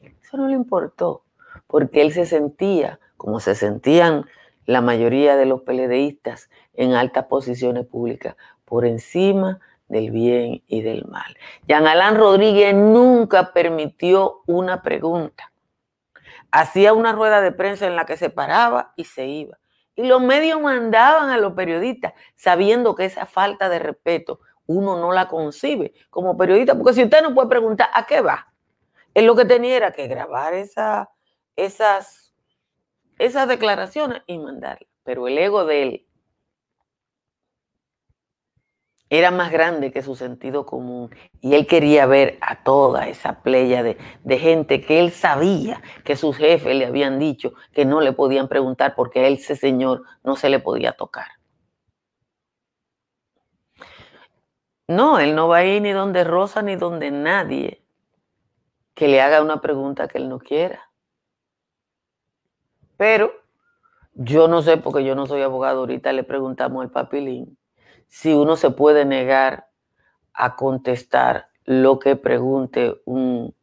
Eso 0.00 0.36
no 0.36 0.48
le 0.48 0.54
importó, 0.54 1.24
porque 1.66 2.02
él 2.02 2.12
se 2.12 2.26
sentía 2.26 2.98
como 3.16 3.40
se 3.40 3.54
sentían 3.54 4.26
la 4.66 4.80
mayoría 4.80 5.36
de 5.36 5.46
los 5.46 5.62
peledeístas 5.62 6.50
en 6.74 6.92
altas 6.92 7.26
posiciones 7.26 7.86
públicas, 7.86 8.36
por 8.64 8.84
encima 8.84 9.60
del 9.88 10.10
bien 10.10 10.62
y 10.66 10.82
del 10.82 11.06
mal. 11.06 11.36
Jean 11.66 11.86
Alain 11.86 12.16
Rodríguez 12.16 12.74
nunca 12.74 13.52
permitió 13.52 14.42
una 14.46 14.82
pregunta. 14.82 15.52
Hacía 16.50 16.92
una 16.92 17.12
rueda 17.12 17.40
de 17.40 17.52
prensa 17.52 17.86
en 17.86 17.96
la 17.96 18.06
que 18.06 18.16
se 18.16 18.30
paraba 18.30 18.92
y 18.96 19.04
se 19.04 19.26
iba. 19.26 19.58
Y 19.94 20.04
los 20.04 20.20
medios 20.20 20.60
mandaban 20.60 21.30
a 21.30 21.38
los 21.38 21.54
periodistas 21.54 22.12
sabiendo 22.34 22.94
que 22.94 23.06
esa 23.06 23.26
falta 23.26 23.68
de 23.68 23.78
respeto 23.78 24.40
uno 24.66 24.96
no 24.96 25.12
la 25.12 25.28
concibe 25.28 25.94
como 26.10 26.36
periodista, 26.36 26.74
porque 26.74 26.92
si 26.92 27.04
usted 27.04 27.22
no 27.22 27.34
puede 27.34 27.48
preguntar 27.48 27.88
a 27.94 28.04
qué 28.04 28.20
va, 28.20 28.52
él 29.14 29.24
lo 29.24 29.36
que 29.36 29.44
tenía 29.44 29.76
era 29.76 29.92
que 29.92 30.08
grabar 30.08 30.54
esa, 30.54 31.10
esas 31.54 32.25
esas 33.18 33.48
declaraciones 33.48 34.22
y 34.26 34.38
mandarlas. 34.38 34.88
Pero 35.04 35.28
el 35.28 35.38
ego 35.38 35.64
de 35.64 35.82
él 35.82 36.06
era 39.08 39.30
más 39.30 39.52
grande 39.52 39.92
que 39.92 40.02
su 40.02 40.16
sentido 40.16 40.66
común 40.66 41.14
y 41.40 41.54
él 41.54 41.66
quería 41.66 42.06
ver 42.06 42.38
a 42.40 42.64
toda 42.64 43.06
esa 43.06 43.40
playa 43.42 43.84
de, 43.84 43.96
de, 44.24 44.38
gente 44.38 44.80
que 44.80 44.98
él 44.98 45.12
sabía 45.12 45.80
que 46.04 46.16
sus 46.16 46.36
jefes 46.36 46.74
le 46.74 46.86
habían 46.86 47.20
dicho 47.20 47.52
que 47.72 47.84
no 47.84 48.00
le 48.00 48.12
podían 48.12 48.48
preguntar 48.48 48.94
porque 48.96 49.20
a 49.20 49.28
él, 49.28 49.34
ese 49.34 49.54
señor, 49.54 50.02
no 50.24 50.34
se 50.34 50.48
le 50.48 50.58
podía 50.58 50.92
tocar. 50.92 51.26
No, 54.88 55.18
él 55.18 55.34
no 55.34 55.48
va 55.48 55.58
a 55.58 55.64
ir 55.64 55.82
ni 55.82 55.92
donde 55.92 56.22
Rosa 56.24 56.62
ni 56.62 56.76
donde 56.76 57.10
nadie 57.10 57.82
que 58.94 59.08
le 59.08 59.20
haga 59.20 59.42
una 59.42 59.60
pregunta 59.60 60.08
que 60.08 60.18
él 60.18 60.28
no 60.28 60.38
quiera. 60.38 60.85
Pero 62.96 63.32
yo 64.14 64.48
no 64.48 64.62
sé, 64.62 64.76
porque 64.76 65.04
yo 65.04 65.14
no 65.14 65.26
soy 65.26 65.42
abogado, 65.42 65.80
ahorita 65.80 66.12
le 66.12 66.24
preguntamos 66.24 66.82
al 66.82 66.90
papilín 66.90 67.56
si 68.08 68.32
uno 68.32 68.56
se 68.56 68.70
puede 68.70 69.04
negar 69.04 69.68
a 70.32 70.56
contestar 70.56 71.48
lo 71.64 71.98
que 71.98 72.16
pregunte 72.16 73.00
un, 73.04 73.54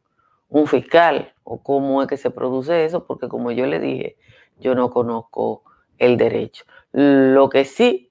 un 0.48 0.66
fiscal 0.66 1.32
o 1.42 1.62
cómo 1.62 2.02
es 2.02 2.08
que 2.08 2.16
se 2.16 2.30
produce 2.30 2.84
eso, 2.84 3.06
porque 3.06 3.28
como 3.28 3.50
yo 3.50 3.66
le 3.66 3.80
dije, 3.80 4.16
yo 4.58 4.74
no 4.74 4.90
conozco 4.90 5.64
el 5.98 6.16
derecho. 6.16 6.64
Lo 6.92 7.48
que 7.48 7.64
sí, 7.64 8.10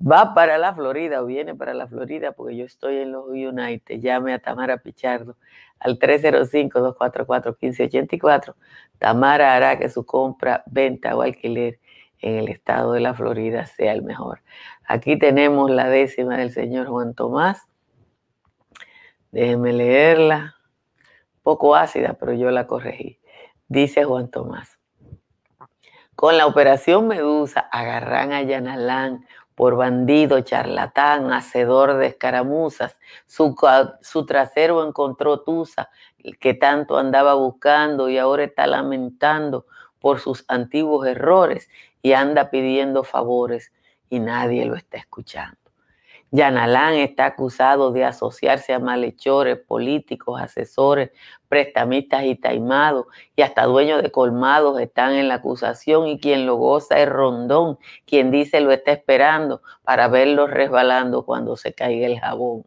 va 0.02 0.34
para 0.34 0.58
la 0.58 0.74
Florida 0.74 1.22
o 1.22 1.26
viene 1.26 1.54
para 1.56 1.74
la 1.74 1.88
Florida, 1.88 2.34
porque 2.34 2.58
yo 2.58 2.66
estoy 2.66 2.98
en 2.98 3.12
los 3.12 3.28
United, 3.28 4.00
llame 4.00 4.34
a 4.34 4.40
Tamara 4.40 4.78
Pichardo 4.78 5.36
al 5.80 6.00
305-244-1584. 6.00 8.56
Tamara 8.98 9.56
hará 9.56 9.78
que 9.78 9.90
su 9.90 10.04
compra, 10.06 10.64
venta 10.68 11.16
o 11.16 11.22
alquiler 11.22 11.80
en 12.20 12.38
el 12.38 12.48
estado 12.48 12.94
de 12.94 13.02
la 13.02 13.14
Florida 13.14 13.66
sea 13.66 13.92
el 13.92 14.02
mejor. 14.02 14.42
Aquí 14.88 15.20
tenemos 15.20 15.70
la 15.70 15.90
décima 15.90 16.38
del 16.38 16.52
señor 16.52 16.88
Juan 16.88 17.14
Tomás. 17.14 17.68
Déjeme 19.32 19.74
leerla. 19.74 20.56
Poco 21.42 21.76
ácida, 21.76 22.16
pero 22.18 22.32
yo 22.34 22.50
la 22.52 22.66
corregí. 22.66 23.20
Dice 23.68 24.06
Juan 24.06 24.32
Tomás. 24.32 24.80
Con 26.16 26.38
la 26.38 26.46
operación 26.46 27.08
Medusa 27.08 27.62
agarran 27.72 28.32
a 28.32 28.44
Yanalán 28.44 29.26
por 29.56 29.76
bandido, 29.76 30.42
charlatán, 30.42 31.32
hacedor 31.32 31.96
de 31.98 32.08
escaramuzas. 32.08 32.98
Su, 33.26 33.56
su 34.02 34.26
trasero 34.26 34.86
encontró 34.86 35.42
Tusa, 35.42 35.90
que 36.40 36.54
tanto 36.54 36.98
andaba 36.98 37.34
buscando 37.36 38.10
y 38.10 38.18
ahora 38.18 38.44
está 38.44 38.68
lamentando 38.68 39.66
por 40.00 40.20
sus 40.20 40.46
antiguos 40.48 41.08
errores 41.08 41.70
y 42.02 42.14
anda 42.14 42.50
pidiendo 42.50 43.04
favores 43.04 43.72
y 44.10 44.20
nadie 44.20 44.66
lo 44.66 44.76
está 44.76 44.98
escuchando. 44.98 45.63
Yanalán 46.36 46.96
está 46.96 47.28
acusado 47.28 47.92
de 47.92 48.06
asociarse 48.06 48.74
a 48.74 48.80
malhechores, 48.80 49.60
políticos, 49.60 50.42
asesores, 50.42 51.12
prestamistas 51.48 52.24
y 52.26 52.36
taimados, 52.36 53.06
y 53.36 53.44
hasta 53.44 53.66
dueños 53.66 54.02
de 54.02 54.12
colmados 54.12 54.80
están 54.80 55.14
en 55.14 55.28
la 55.28 55.36
acusación, 55.36 56.08
y 56.08 56.20
quien 56.20 56.48
lo 56.48 56.56
goza 56.56 56.98
es 56.98 57.08
Rondón, 57.08 57.78
quien 58.08 58.32
dice 58.32 58.62
lo 58.62 58.72
está 58.72 58.94
esperando 58.94 59.62
para 59.84 60.08
verlo 60.08 60.48
resbalando 60.48 61.24
cuando 61.24 61.56
se 61.56 61.76
caiga 61.76 62.08
el 62.08 62.20
jabón. 62.20 62.66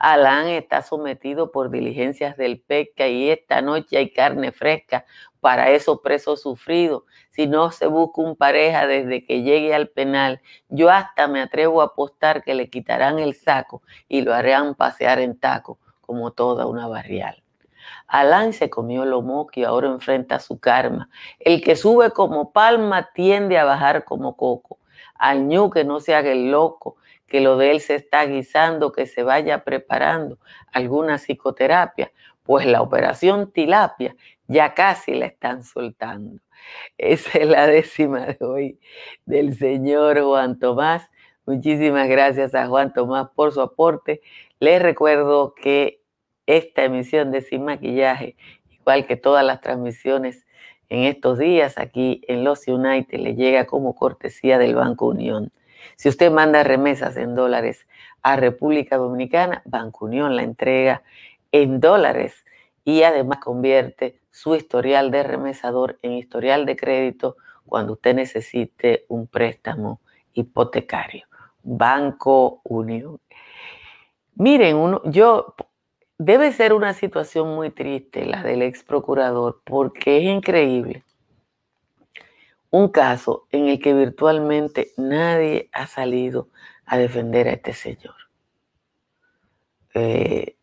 Alán 0.00 0.48
está 0.48 0.80
sometido 0.80 1.52
por 1.52 1.70
diligencias 1.70 2.34
del 2.38 2.58
PECA 2.58 3.06
y 3.06 3.28
esta 3.28 3.60
noche 3.60 3.98
hay 3.98 4.10
carne 4.14 4.50
fresca 4.50 5.04
para 5.40 5.70
esos 5.70 6.00
presos 6.00 6.40
sufridos. 6.40 7.02
Si 7.28 7.46
no 7.46 7.70
se 7.70 7.86
busca 7.86 8.22
un 8.22 8.34
pareja 8.34 8.86
desde 8.86 9.26
que 9.26 9.42
llegue 9.42 9.74
al 9.74 9.88
penal, 9.88 10.40
yo 10.70 10.88
hasta 10.88 11.28
me 11.28 11.42
atrevo 11.42 11.82
a 11.82 11.86
apostar 11.86 12.42
que 12.42 12.54
le 12.54 12.70
quitarán 12.70 13.18
el 13.18 13.34
saco 13.34 13.82
y 14.08 14.22
lo 14.22 14.32
harán 14.32 14.74
pasear 14.74 15.18
en 15.18 15.38
taco 15.38 15.78
como 16.00 16.32
toda 16.32 16.64
una 16.64 16.88
barrial. 16.88 17.42
Alán 18.06 18.54
se 18.54 18.70
comió 18.70 19.04
lo 19.04 19.20
moquio, 19.20 19.68
ahora 19.68 19.88
enfrenta 19.88 20.38
su 20.38 20.58
karma. 20.58 21.10
El 21.38 21.62
que 21.62 21.76
sube 21.76 22.10
como 22.10 22.52
palma 22.52 23.10
tiende 23.12 23.58
a 23.58 23.64
bajar 23.64 24.04
como 24.04 24.34
coco. 24.34 24.78
Al 25.14 25.46
ñu 25.46 25.68
que 25.68 25.84
no 25.84 26.00
se 26.00 26.14
haga 26.14 26.32
el 26.32 26.50
loco, 26.50 26.96
que 27.30 27.40
lo 27.40 27.56
de 27.56 27.70
él 27.70 27.80
se 27.80 27.94
está 27.94 28.26
guisando, 28.26 28.90
que 28.90 29.06
se 29.06 29.22
vaya 29.22 29.62
preparando 29.62 30.38
alguna 30.72 31.16
psicoterapia, 31.16 32.12
pues 32.42 32.66
la 32.66 32.82
operación 32.82 33.52
tilapia 33.52 34.16
ya 34.48 34.74
casi 34.74 35.14
la 35.14 35.26
están 35.26 35.62
soltando. 35.62 36.40
Esa 36.98 37.38
es 37.38 37.46
la 37.46 37.68
décima 37.68 38.26
de 38.26 38.44
hoy 38.44 38.80
del 39.26 39.56
señor 39.56 40.20
Juan 40.20 40.58
Tomás. 40.58 41.08
Muchísimas 41.46 42.08
gracias 42.08 42.52
a 42.52 42.66
Juan 42.66 42.92
Tomás 42.92 43.28
por 43.36 43.52
su 43.52 43.60
aporte. 43.60 44.22
Les 44.58 44.82
recuerdo 44.82 45.54
que 45.54 46.02
esta 46.46 46.82
emisión 46.82 47.30
de 47.30 47.42
Sin 47.42 47.64
Maquillaje, 47.64 48.36
igual 48.72 49.06
que 49.06 49.16
todas 49.16 49.44
las 49.44 49.60
transmisiones 49.60 50.46
en 50.88 51.04
estos 51.04 51.38
días 51.38 51.78
aquí 51.78 52.22
en 52.26 52.42
Los 52.42 52.66
United, 52.66 53.20
le 53.20 53.36
llega 53.36 53.66
como 53.66 53.94
cortesía 53.94 54.58
del 54.58 54.74
Banco 54.74 55.06
Unión. 55.06 55.52
Si 55.96 56.08
usted 56.08 56.30
manda 56.30 56.62
remesas 56.62 57.16
en 57.16 57.34
dólares 57.34 57.86
a 58.22 58.36
República 58.36 58.96
Dominicana, 58.96 59.62
Banco 59.64 60.06
Unión 60.06 60.36
la 60.36 60.42
entrega 60.42 61.02
en 61.52 61.80
dólares 61.80 62.44
y 62.84 63.02
además 63.02 63.38
convierte 63.38 64.20
su 64.30 64.54
historial 64.54 65.10
de 65.10 65.22
remesador 65.22 65.98
en 66.02 66.12
historial 66.12 66.66
de 66.66 66.76
crédito 66.76 67.36
cuando 67.66 67.94
usted 67.94 68.14
necesite 68.14 69.04
un 69.08 69.26
préstamo 69.26 70.00
hipotecario. 70.32 71.26
Banco 71.62 72.60
Unión. 72.64 73.20
Miren, 74.34 74.76
uno, 74.76 75.02
yo 75.04 75.54
debe 76.18 76.52
ser 76.52 76.72
una 76.72 76.94
situación 76.94 77.54
muy 77.54 77.70
triste 77.70 78.24
la 78.24 78.42
del 78.42 78.62
ex 78.62 78.82
procurador 78.82 79.60
porque 79.64 80.18
es 80.18 80.24
increíble 80.24 81.04
un 82.70 82.88
caso 82.88 83.46
en 83.50 83.68
el 83.68 83.80
que 83.80 83.94
virtualmente 83.94 84.92
nadie 84.96 85.68
ha 85.72 85.86
salido 85.86 86.48
a 86.86 86.98
defender 86.98 87.48
a 87.48 87.52
este 87.52 87.72
señor. 87.72 88.14
Eh, 89.94 90.56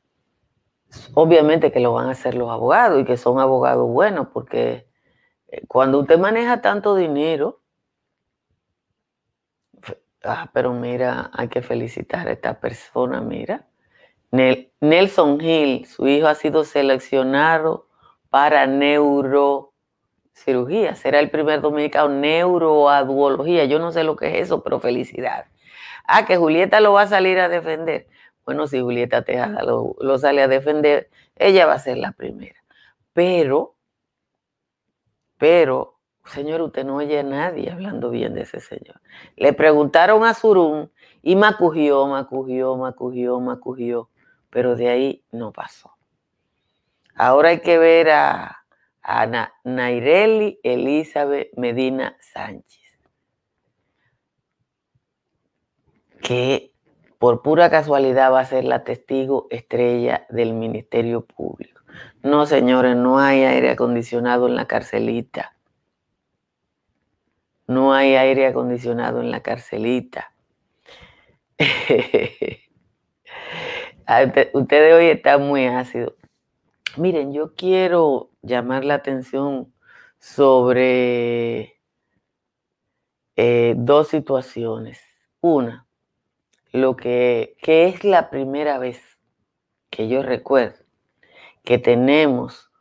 obviamente 1.14 1.72
que 1.72 1.80
lo 1.80 1.94
van 1.94 2.08
a 2.08 2.12
hacer 2.12 2.36
los 2.36 2.50
abogados 2.50 3.02
y 3.02 3.06
que 3.06 3.18
son 3.18 3.40
abogados 3.40 3.88
buenos, 3.88 4.28
porque 4.34 4.88
eh, 5.50 5.66
cuando 5.68 6.00
usted 6.00 6.18
maneja 6.18 6.62
tanto 6.62 6.96
dinero, 6.96 7.62
ah, 10.24 10.50
pero 10.54 10.74
mira, 10.74 11.30
hay 11.34 11.50
que 11.50 11.62
felicitar 11.62 12.28
a 12.28 12.32
esta 12.32 12.60
persona, 12.60 13.22
mira. 13.22 13.68
Nelson 14.32 15.40
Hill, 15.42 15.86
su 15.86 16.08
hijo 16.08 16.28
ha 16.28 16.36
sido 16.36 16.64
seleccionado 16.64 17.88
para 18.30 18.68
neuro 18.68 19.74
cirugía. 20.38 20.96
Será 20.96 21.20
el 21.20 21.30
primer 21.30 21.62
dominicano 21.62 22.10
neuroaduología. 22.10 23.66
Yo 23.66 23.80
no 23.80 23.92
sé 23.92 24.04
lo 24.04 24.16
que 24.16 24.28
es 24.28 24.44
eso, 24.44 24.64
pero 24.64 24.80
felicidad. 24.80 25.46
Ah, 26.08 26.26
que 26.26 26.38
Julieta 26.38 26.80
lo 26.80 26.94
va 26.94 27.04
a 27.04 27.08
salir 27.08 27.40
a 27.40 27.50
defender. 27.50 28.08
Bueno, 28.46 28.68
si 28.68 28.80
Julieta 28.80 29.24
Tejada 29.24 29.64
lo, 29.64 29.96
lo 30.00 30.18
sale 30.18 30.42
a 30.42 30.48
defender, 30.48 31.10
ella 31.36 31.66
va 31.66 31.74
a 31.74 31.80
ser 31.80 31.98
la 31.98 32.14
primera. 32.14 32.64
Pero, 33.14 33.76
pero, 35.38 36.00
señor, 36.26 36.62
usted 36.62 36.86
no 36.86 36.98
oye 36.98 37.20
a 37.20 37.24
nadie 37.24 37.72
hablando 37.72 38.10
bien 38.10 38.34
de 38.34 38.44
ese 38.44 38.62
señor. 38.62 39.02
Le 39.36 39.52
preguntaron 39.54 40.24
a 40.24 40.34
Surún 40.34 40.92
y 41.22 41.36
macugió, 41.36 42.08
macugió, 42.08 42.78
macugió, 42.78 43.40
macugió, 43.40 44.10
pero 44.50 44.76
de 44.76 44.90
ahí 44.90 45.24
no 45.32 45.52
pasó. 45.52 45.98
Ahora 47.16 47.50
hay 47.50 47.60
que 47.60 47.78
ver 47.78 48.12
a, 48.12 48.64
Ana 49.08 49.54
Naireli 49.64 50.60
Elizabeth 50.64 51.50
Medina 51.56 52.18
Sánchez, 52.20 53.00
que 56.22 56.74
por 57.18 57.42
pura 57.42 57.70
casualidad 57.70 58.34
va 58.34 58.42
a 58.42 58.46
ser 58.46 58.66
la 58.66 58.84
testigo 58.84 59.48
estrella 59.50 60.26
del 60.30 60.54
Ministerio 60.54 61.26
Público. 61.26 61.82
No, 62.22 62.46
señores, 62.46 62.98
no 62.98 63.18
hay 63.18 63.44
aire 63.44 63.72
acondicionado 63.72 64.48
en 64.48 64.56
la 64.56 64.66
carcelita. 64.66 65.56
No 67.66 67.94
hay 67.94 68.16
aire 68.16 68.48
acondicionado 68.48 69.22
en 69.22 69.32
la 69.32 69.42
carcelita. 69.42 70.34
Ustedes 74.54 74.94
hoy 74.94 75.08
están 75.08 75.48
muy 75.48 75.66
ácidos. 75.66 76.14
Miren, 76.98 77.32
yo 77.32 77.54
quiero 77.54 78.32
llamar 78.42 78.84
la 78.84 78.96
atención 78.96 79.72
sobre 80.18 81.80
eh, 83.36 83.76
dos 83.78 84.08
situaciones. 84.08 85.00
Una, 85.40 85.86
lo 86.72 86.96
que, 86.96 87.56
que 87.62 87.88
es 87.88 88.04
la 88.04 88.32
primera 88.32 88.80
vez 88.80 89.00
que 89.92 90.08
yo 90.08 90.24
recuerdo 90.24 90.84
que 91.64 91.78
tenemos 91.78 92.72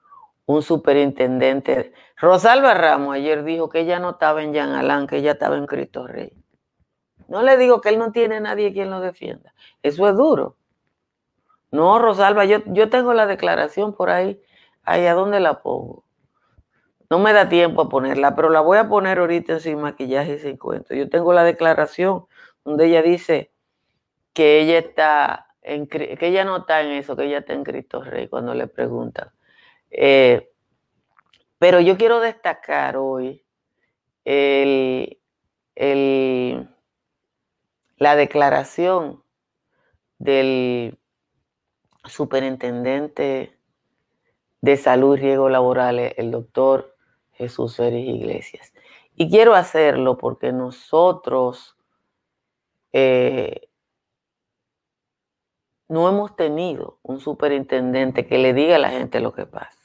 un 0.47 0.63
superintendente. 0.63 1.93
Rosalba 2.17 2.73
Ramos 2.73 3.17
ayer 3.17 3.45
dijo 3.45 3.69
que 3.69 3.81
ella 3.81 3.99
no 3.99 4.11
estaba 4.11 4.43
en 4.43 4.55
Jean 4.55 4.71
Alain, 4.71 5.07
que 5.07 5.19
ella 5.19 5.33
estaba 5.33 5.59
en 5.59 5.67
Cristo 5.67 6.07
Rey. 6.07 6.33
No 7.29 7.43
le 7.43 7.59
digo 7.59 7.83
que 7.83 7.91
él 7.91 7.99
no 7.99 8.13
tiene 8.13 8.41
nadie 8.41 8.73
quien 8.73 8.89
lo 8.89 9.01
defienda. 9.01 9.53
Eso 9.83 10.09
es 10.09 10.17
duro. 10.17 10.57
No, 11.77 11.99
Rosalba, 11.99 12.47
yo, 12.47 12.63
yo 12.67 12.89
tengo 12.89 13.13
la 13.13 13.27
declaración 13.27 13.95
por 13.95 14.09
ahí. 14.09 14.41
Ahí, 14.83 15.05
¿a 15.07 15.13
dónde 15.13 15.41
la 15.41 15.61
pongo? 15.61 16.05
No 17.11 17.19
me 17.19 17.35
da 17.35 17.51
tiempo 17.51 17.83
a 17.83 17.89
ponerla, 17.91 18.35
pero 18.35 18.49
la 18.49 18.63
voy 18.63 18.79
a 18.79 18.89
poner 18.89 19.19
ahorita 19.19 19.61
sin 19.61 19.81
maquillaje 19.81 20.35
y 20.35 20.39
sin 20.39 20.57
cuento. 20.57 20.95
Yo 20.95 21.11
tengo 21.11 21.35
la 21.35 21.45
declaración 21.45 22.25
donde 22.65 22.87
ella 22.87 23.03
dice 23.03 23.53
que 24.33 24.61
ella 24.61 24.79
está 24.79 25.49
en, 25.61 25.87
que 25.87 26.17
ella 26.19 26.47
no 26.47 26.59
está 26.59 26.81
en 26.81 26.93
eso, 26.93 27.15
que 27.15 27.25
ella 27.25 27.39
está 27.39 27.53
en 27.53 27.63
Cristo 27.63 28.03
Rey 28.03 28.29
cuando 28.29 28.55
le 28.55 28.69
preguntan. 28.69 29.31
Eh, 29.91 30.51
pero 31.59 31.81
yo 31.81 31.99
quiero 31.99 32.21
destacar 32.21 32.97
hoy 32.97 33.45
el, 34.25 35.21
el, 35.75 36.69
la 37.99 38.17
declaración 38.17 39.23
del 40.19 40.99
superintendente 42.09 43.57
de 44.61 44.77
salud 44.77 45.17
y 45.17 45.21
riesgos 45.21 45.51
laborales, 45.51 46.15
el 46.17 46.31
doctor 46.31 46.97
Jesús 47.33 47.77
Félix 47.77 48.09
Iglesias. 48.09 48.73
Y 49.15 49.31
quiero 49.31 49.55
hacerlo 49.55 50.19
porque 50.19 50.53
nosotros 50.53 51.77
eh, 52.93 53.69
no 55.89 56.09
hemos 56.09 56.35
tenido 56.37 56.99
un 57.03 57.21
superintendente 57.21 58.27
que 58.27 58.39
le 58.39 58.53
diga 58.53 58.77
a 58.77 58.81
la 58.81 58.91
gente 58.91 59.21
lo 59.21 59.33
que 59.33 59.47
pasa. 59.47 59.79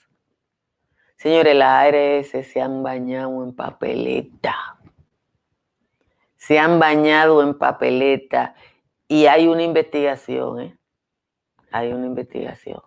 Señores, 1.16 1.56
la 1.56 1.82
ARS 1.82 2.30
se 2.30 2.62
han 2.62 2.82
bañado 2.82 3.44
en 3.44 3.56
papeleta. 3.56 4.56
Se 6.36 6.58
han 6.58 6.80
bañado 6.80 7.44
en 7.44 7.58
papeleta 7.58 8.56
y 9.08 9.28
hay 9.28 9.48
una 9.48 9.62
investigación, 9.62 10.60
¿eh? 10.60 10.78
Hay 11.72 11.92
una 11.92 12.06
investigación. 12.06 12.82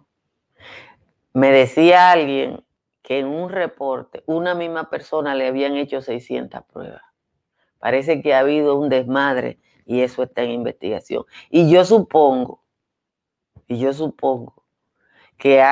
Me 1.33 1.51
decía 1.51 2.11
alguien 2.11 2.65
que 3.03 3.19
en 3.19 3.27
un 3.27 3.51
reporte 3.51 4.23
una 4.27 4.55
misma 4.55 4.89
persona 4.91 5.35
le 5.35 5.47
habían 5.47 5.77
hecho 5.77 6.01
600 6.01 6.63
pruebas. 6.73 7.03
Parece 7.79 8.23
que 8.23 8.35
ha 8.35 8.41
habido 8.41 8.79
un 8.79 8.89
desmadre 8.89 9.59
y 9.85 10.01
eso 10.01 10.23
está 10.23 10.43
en 10.43 10.53
investigación. 10.53 11.25
Y 11.51 11.71
yo 11.71 11.85
supongo, 11.85 12.63
y 13.67 13.79
yo 13.79 13.93
supongo 13.93 14.65
que, 15.37 15.63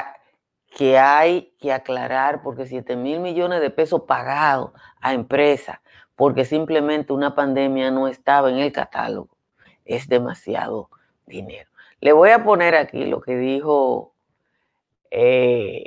que 0.77 0.99
hay 0.99 1.55
que 1.59 1.73
aclarar 1.73 2.43
porque 2.43 2.67
7 2.67 2.97
mil 2.97 3.21
millones 3.21 3.61
de 3.61 3.71
pesos 3.71 4.03
pagados 4.03 4.73
a 5.01 5.15
empresas 5.15 5.79
porque 6.17 6.45
simplemente 6.45 7.13
una 7.13 7.35
pandemia 7.35 7.91
no 7.91 8.09
estaba 8.09 8.51
en 8.51 8.59
el 8.59 8.73
catálogo 8.73 9.33
es 9.85 10.09
demasiado 10.09 10.91
dinero. 11.27 11.71
Le 12.03 12.13
voy 12.13 12.31
a 12.31 12.43
poner 12.43 12.75
aquí 12.75 13.05
lo 13.07 13.21
que 13.21 13.37
dijo 13.37 14.17
eh, 15.13 15.85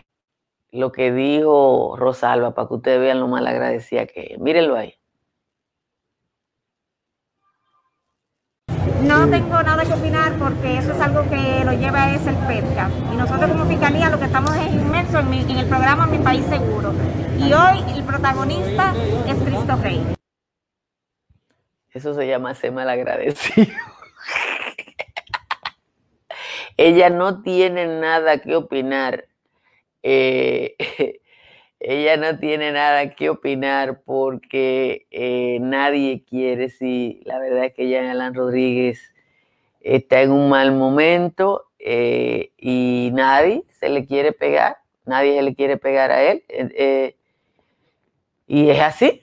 lo 0.72 0.94
que 0.94 1.12
dijo 1.12 1.98
Rosalba 1.98 2.56
para 2.56 2.70
que 2.70 2.74
ustedes 2.76 3.02
vean 3.02 3.20
lo 3.20 3.28
mal 3.28 3.46
agradecida 3.46 4.06
que 4.06 4.30
es. 4.32 4.40
Mírenlo 4.40 4.78
ahí. 4.78 4.94
No 9.02 9.30
tengo 9.30 9.62
nada 9.62 9.84
que 9.84 9.94
opinar 9.94 10.32
porque 10.40 10.78
eso 10.78 10.94
es 10.94 11.02
algo 11.02 11.30
que 11.30 11.66
lo 11.66 11.74
lleva 11.74 12.16
es 12.16 12.26
el 12.26 12.38
PETCA. 12.48 12.90
Y 13.12 13.18
nosotros 13.18 13.52
como 13.52 13.66
Fiscalía 13.66 14.10
lo 14.10 14.18
que 14.18 14.26
estamos 14.26 14.56
es 14.56 14.74
inmersos 14.74 15.22
en, 15.22 15.34
en 15.34 15.58
el 15.58 15.68
programa 15.68 16.08
Mi 16.08 16.20
País 16.20 16.46
Seguro. 16.46 16.94
Y 17.38 17.52
hoy 17.52 17.84
el 17.94 18.06
protagonista 18.06 18.94
es 19.28 19.36
Cristo 19.44 19.76
Rey. 19.84 20.02
Eso 21.92 22.14
se 22.14 22.26
llama 22.26 22.56
ser 22.56 22.72
mal 22.72 22.90
agradecido. 22.90 23.68
Ella 26.78 27.10
no 27.10 27.42
tiene 27.42 27.88
nada 27.88 28.40
que 28.40 28.56
opinar 28.56 29.26
eh, 30.08 30.76
ella 31.80 32.16
no 32.18 32.38
tiene 32.38 32.72
nada 32.72 33.16
que 33.16 33.32
opinar 33.32 34.04
porque 34.06 35.08
eh, 35.10 35.58
nadie 35.62 36.24
quiere, 36.30 36.70
si 36.70 37.22
la 37.26 37.40
verdad 37.40 37.66
es 37.66 37.74
que 37.74 37.90
Jean 37.90 38.06
Alan 38.06 38.36
Rodríguez 38.36 39.14
está 39.82 40.22
en 40.22 40.32
un 40.32 40.50
mal 40.50 40.74
momento 40.74 41.66
eh, 41.80 42.52
y 42.58 43.10
nadie 43.14 43.64
se 43.80 43.90
le 43.90 44.06
quiere 44.06 44.32
pegar, 44.32 44.78
nadie 45.06 45.36
se 45.38 45.42
le 45.42 45.56
quiere 45.56 45.78
pegar 45.78 46.12
a 46.12 46.24
él. 46.24 46.44
y 48.48 48.70
es 48.70 48.80
así. 48.82 49.22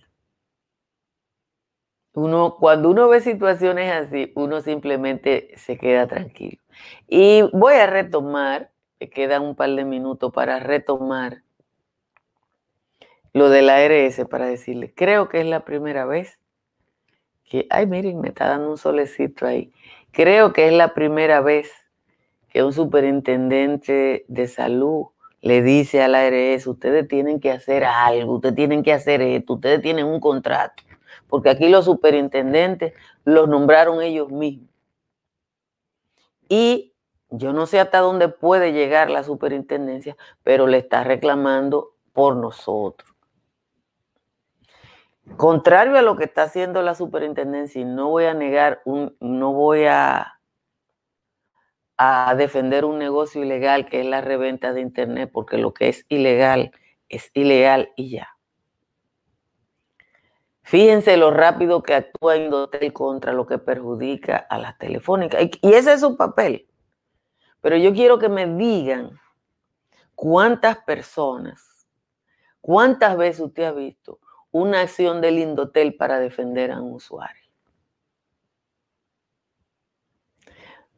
Uno, 2.15 2.57
cuando 2.59 2.91
uno 2.91 3.09
ve 3.09 3.21
situaciones 3.21 3.91
así, 3.91 4.33
uno 4.35 4.61
simplemente 4.61 5.53
se 5.57 5.79
queda 5.79 6.07
tranquilo. 6.07 6.62
Y 7.09 7.43
voy 7.53 7.75
a 7.75 7.87
retomar 7.87 8.73
quedan 9.11 9.43
un 9.43 9.55
par 9.55 9.71
de 9.71 9.85
minutos 9.85 10.33
para 10.33 10.61
retomar 10.61 11.43
lo 13.33 13.49
de 13.49 13.63
la 13.63 13.77
ARS 13.77 14.21
para 14.29 14.47
decirle, 14.47 14.93
creo 14.95 15.29
que 15.29 15.41
es 15.41 15.47
la 15.47 15.65
primera 15.65 16.05
vez 16.05 16.39
que, 17.45 17.67
ay, 17.71 17.87
miren, 17.87 18.21
me 18.21 18.29
está 18.29 18.49
dando 18.49 18.71
un 18.71 18.79
solecito 18.79 19.47
ahí. 19.47 19.73
Creo 20.11 20.53
que 20.53 20.67
es 20.67 20.73
la 20.73 20.95
primera 20.95 21.41
vez 21.41 21.71
que 22.51 22.63
un 22.63 22.73
superintendente 22.73 24.25
de 24.29 24.49
salud 24.49 25.07
le 25.41 25.63
dice 25.63 26.03
a 26.03 26.09
la 26.09 26.27
ARS, 26.27 26.67
ustedes 26.67 27.09
tienen 27.09 27.41
que 27.41 27.51
hacer 27.51 27.85
algo, 27.85 28.35
ustedes 28.35 28.55
tienen 28.55 28.83
que 28.83 28.93
hacer 28.93 29.23
esto, 29.23 29.55
ustedes 29.55 29.81
tienen 29.83 30.07
un 30.07 30.21
contrato, 30.21 30.83
porque 31.27 31.51
aquí 31.51 31.69
los 31.69 31.87
superintendentes 31.87 32.93
los 33.25 33.49
nombraron 33.49 34.03
ellos 34.03 34.31
mismos. 34.31 34.72
Y 36.55 36.93
yo 37.31 37.55
no 37.55 37.65
sé 37.65 37.81
hasta 37.81 38.01
dónde 38.01 38.29
puede 38.29 38.75
llegar 38.75 39.09
la 39.09 39.25
superintendencia, 39.25 40.19
pero 40.43 40.67
le 40.67 40.77
está 40.77 41.03
reclamando 41.03 41.95
por 42.13 42.37
nosotros. 42.37 43.11
Contrario 45.39 45.97
a 45.97 46.03
lo 46.03 46.15
que 46.15 46.25
está 46.25 46.43
haciendo 46.43 46.83
la 46.83 46.95
superintendencia, 46.95 47.81
y 47.81 47.87
no 47.87 48.11
voy 48.11 48.25
a 48.27 48.35
negar, 48.35 48.83
un, 48.85 49.17
no 49.19 49.55
voy 49.55 49.87
a, 49.87 50.41
a 51.97 52.35
defender 52.37 52.85
un 52.85 52.99
negocio 52.99 53.43
ilegal 53.43 53.89
que 53.89 54.01
es 54.01 54.07
la 54.07 54.21
reventa 54.21 54.75
de 54.75 54.83
Internet, 54.83 55.31
porque 55.33 55.57
lo 55.57 55.73
que 55.73 55.89
es 55.89 56.05
ilegal 56.11 56.71
es 57.09 57.31
ilegal 57.33 57.95
y 57.97 58.11
ya. 58.11 58.32
Fíjense 60.73 61.19
lo 61.19 61.31
rápido 61.31 61.83
que 61.83 61.93
actúa 61.93 62.39
Indotel 62.39 62.95
contra 62.95 63.35
lo 63.35 63.45
que 63.45 63.59
perjudica 63.59 64.39
a 64.39 64.57
las 64.57 64.79
telefónicas. 64.79 65.43
Y 65.61 65.75
ese 65.75 65.93
es 65.93 66.01
su 66.01 66.17
papel. 66.17 66.67
Pero 67.61 67.77
yo 67.77 67.93
quiero 67.93 68.19
que 68.19 68.31
me 68.31 68.47
digan 68.47 69.21
cuántas 70.15 70.79
personas, 70.79 71.87
cuántas 72.63 73.19
veces 73.19 73.41
usted 73.43 73.65
ha 73.65 73.73
visto 73.73 74.19
una 74.51 74.81
acción 74.81 75.21
del 75.21 75.41
Indotel 75.41 75.95
para 75.95 76.19
defender 76.19 76.73
a 76.73 76.81
un 76.81 76.95
usuario. 76.95 77.43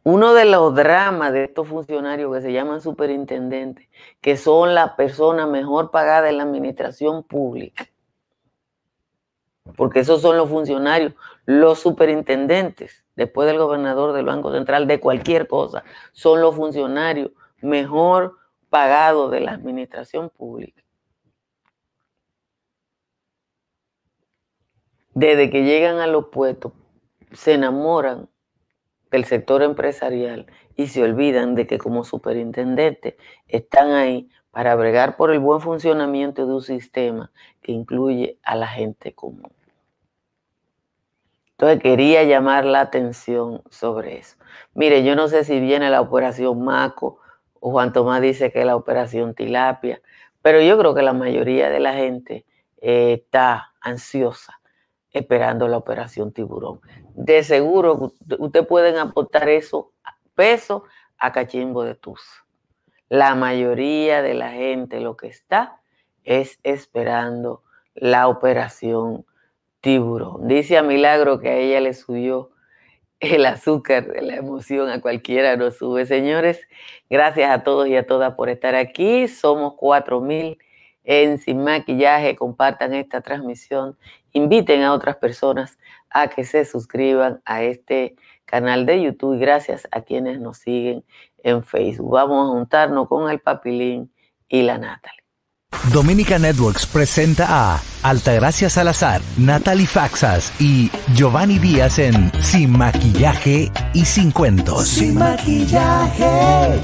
Uno 0.04 0.34
de 0.34 0.44
los 0.44 0.72
dramas 0.76 1.32
de 1.32 1.46
estos 1.46 1.66
funcionarios 1.66 2.32
que 2.32 2.42
se 2.42 2.52
llaman 2.52 2.80
superintendentes, 2.80 3.88
que 4.20 4.37
son 4.37 4.72
la 4.72 4.94
persona 4.94 5.48
mejor 5.48 5.90
pagada 5.90 6.28
en 6.28 6.37
la 6.37 6.44
administración 6.44 7.24
pública, 7.24 7.88
porque 9.77 10.00
esos 10.00 10.20
son 10.20 10.37
los 10.37 10.48
funcionarios, 10.48 11.14
los 11.46 11.79
superintendentes 11.79 13.05
después 13.16 13.46
del 13.46 13.59
gobernador 13.59 14.12
del 14.12 14.27
Banco 14.27 14.53
Central, 14.53 14.87
de 14.87 15.00
cualquier 15.00 15.48
cosa, 15.48 15.85
son 16.12 16.40
los 16.40 16.55
funcionarios 16.55 17.31
mejor 17.61 18.37
pagados 18.68 19.31
de 19.31 19.40
la 19.40 19.53
administración 19.53 20.31
pública. 20.31 20.83
Desde 25.14 25.48
que 25.48 25.62
llegan 25.62 25.98
a 25.98 26.09
los 26.09 26.27
puestos, 26.27 26.72
se 27.33 27.55
enamoran 27.55 28.29
del 29.11 29.24
sector 29.24 29.62
empresarial 29.62 30.46
y 30.77 30.88
se 30.88 31.05
olvidan 31.05 31.55
de 31.55 31.68
que 31.68 31.79
como 31.79 32.03
superintendentes 32.03 33.14
están 33.46 33.92
ahí 33.92 34.29
para 34.55 34.77
bregar 34.77 35.17
por 35.17 35.33
el 35.33 35.40
buen 35.40 35.61
funcionamiento 35.61 36.47
de 36.47 36.55
un 36.55 36.62
sistema 36.62 37.33
que 37.61 37.73
incluye 37.73 38.38
a 38.45 38.55
la 38.55 38.69
gente 38.69 39.12
común. 39.12 39.51
Entonces 41.51 41.83
quería 41.83 42.23
llamar 42.23 42.64
la 42.64 42.81
atención 42.81 43.62
sobre 43.69 44.19
eso. 44.19 44.37
Mire, 44.73 45.03
yo 45.03 45.17
no 45.17 45.27
sé 45.27 45.43
si 45.43 45.59
viene 45.59 45.90
la 45.90 46.01
operación 46.01 46.64
Maco 46.64 47.19
o 47.59 47.73
Juan 47.73 47.93
Tomás 47.93 48.23
dice 48.23 48.53
que 48.53 48.61
es 48.61 48.67
la 48.67 48.77
operación 48.77 49.35
Tilapia, 49.35 50.01
pero 50.40 50.61
yo 50.61 50.79
creo 50.79 50.95
que 50.95 51.03
la 51.03 51.12
mayoría 51.12 51.69
de 51.69 51.81
la 51.81 51.95
gente 51.95 52.47
eh, 52.81 53.14
está 53.14 53.73
ansiosa 53.81 54.61
esperando 55.11 55.67
la 55.67 55.79
operación 55.79 56.33
tiburón. 56.33 56.81
De 57.14 57.43
seguro 57.43 58.12
ustedes 58.38 58.67
pueden 58.69 58.99
aportar 58.99 59.49
eso 59.49 59.90
peso 60.37 60.85
a 61.19 61.33
cachimbo 61.33 61.83
de 61.83 61.97
tus. 61.97 62.43
La 63.09 63.35
mayoría 63.35 64.23
de 64.23 64.35
la 64.35 64.51
gente 64.51 65.01
lo 65.01 65.17
que 65.17 65.27
está 65.27 65.81
es 66.25 66.59
esperando 66.62 67.62
la 67.95 68.29
operación 68.29 69.25
tiburón. 69.81 70.49
Dice 70.49 70.79
a 70.79 70.83
Milagro 70.83 71.38
que 71.38 71.51
a 71.51 71.57
ella 71.57 71.81
le 71.81 71.95
subió 71.95 72.51
el 73.21 73.47
azúcar 73.47 74.07
de 74.07 74.23
la 74.23 74.37
emoción, 74.37 74.88
a 74.88 75.01
cualquiera 75.01 75.57
nos 75.57 75.79
sube. 75.79 76.07
Señores, 76.07 76.61
gracias 77.09 77.51
a 77.51 77.62
todos 77.62 77.88
y 77.88 77.97
a 77.97 78.07
todas 78.07 78.35
por 78.35 78.49
estar 78.49 78.75
aquí. 78.75 79.29
Somos 79.29 79.75
cuatro 79.77 80.21
mil 80.21 80.59
en 81.05 81.38
Sin 81.38 81.62
Maquillaje. 81.62 82.37
Compartan 82.37 82.95
esta 82.95 83.21
transmisión. 83.21 83.97
Inviten 84.33 84.83
a 84.83 84.93
otras 84.93 85.17
personas 85.17 85.79
a 86.11 86.29
que 86.29 86.45
se 86.45 86.64
suscriban 86.64 87.40
a 87.45 87.62
este 87.62 88.17
canal 88.17 88.25
de 88.52 89.02
YouTube. 89.02 89.38
Gracias 89.38 89.88
a 89.90 90.02
quienes 90.02 90.40
nos 90.40 90.59
siguen 90.59 91.04
en 91.42 91.64
Facebook. 91.64 92.12
Vamos 92.12 92.48
a 92.48 92.52
juntarnos 92.52 93.09
con 93.09 93.30
el 93.30 93.40
Papilín 93.40 94.12
y 94.48 94.62
la 94.62 94.78
Natalie. 94.78 95.24
Dominica 95.92 96.38
Networks 96.38 96.87
presenta 96.87 97.46
a 97.48 97.80
Altagracia 98.02 98.70
Salazar, 98.70 99.20
Natalie 99.37 99.87
Faxas 99.87 100.52
y 100.61 100.90
Giovanni 101.14 101.59
Díaz 101.59 101.98
en 101.98 102.30
Sin 102.40 102.70
Maquillaje 102.70 103.70
y 103.92 104.04
Sin 104.04 104.30
Cuentos. 104.30 104.87
Sin 104.87 105.18
Maquillaje 105.18 106.80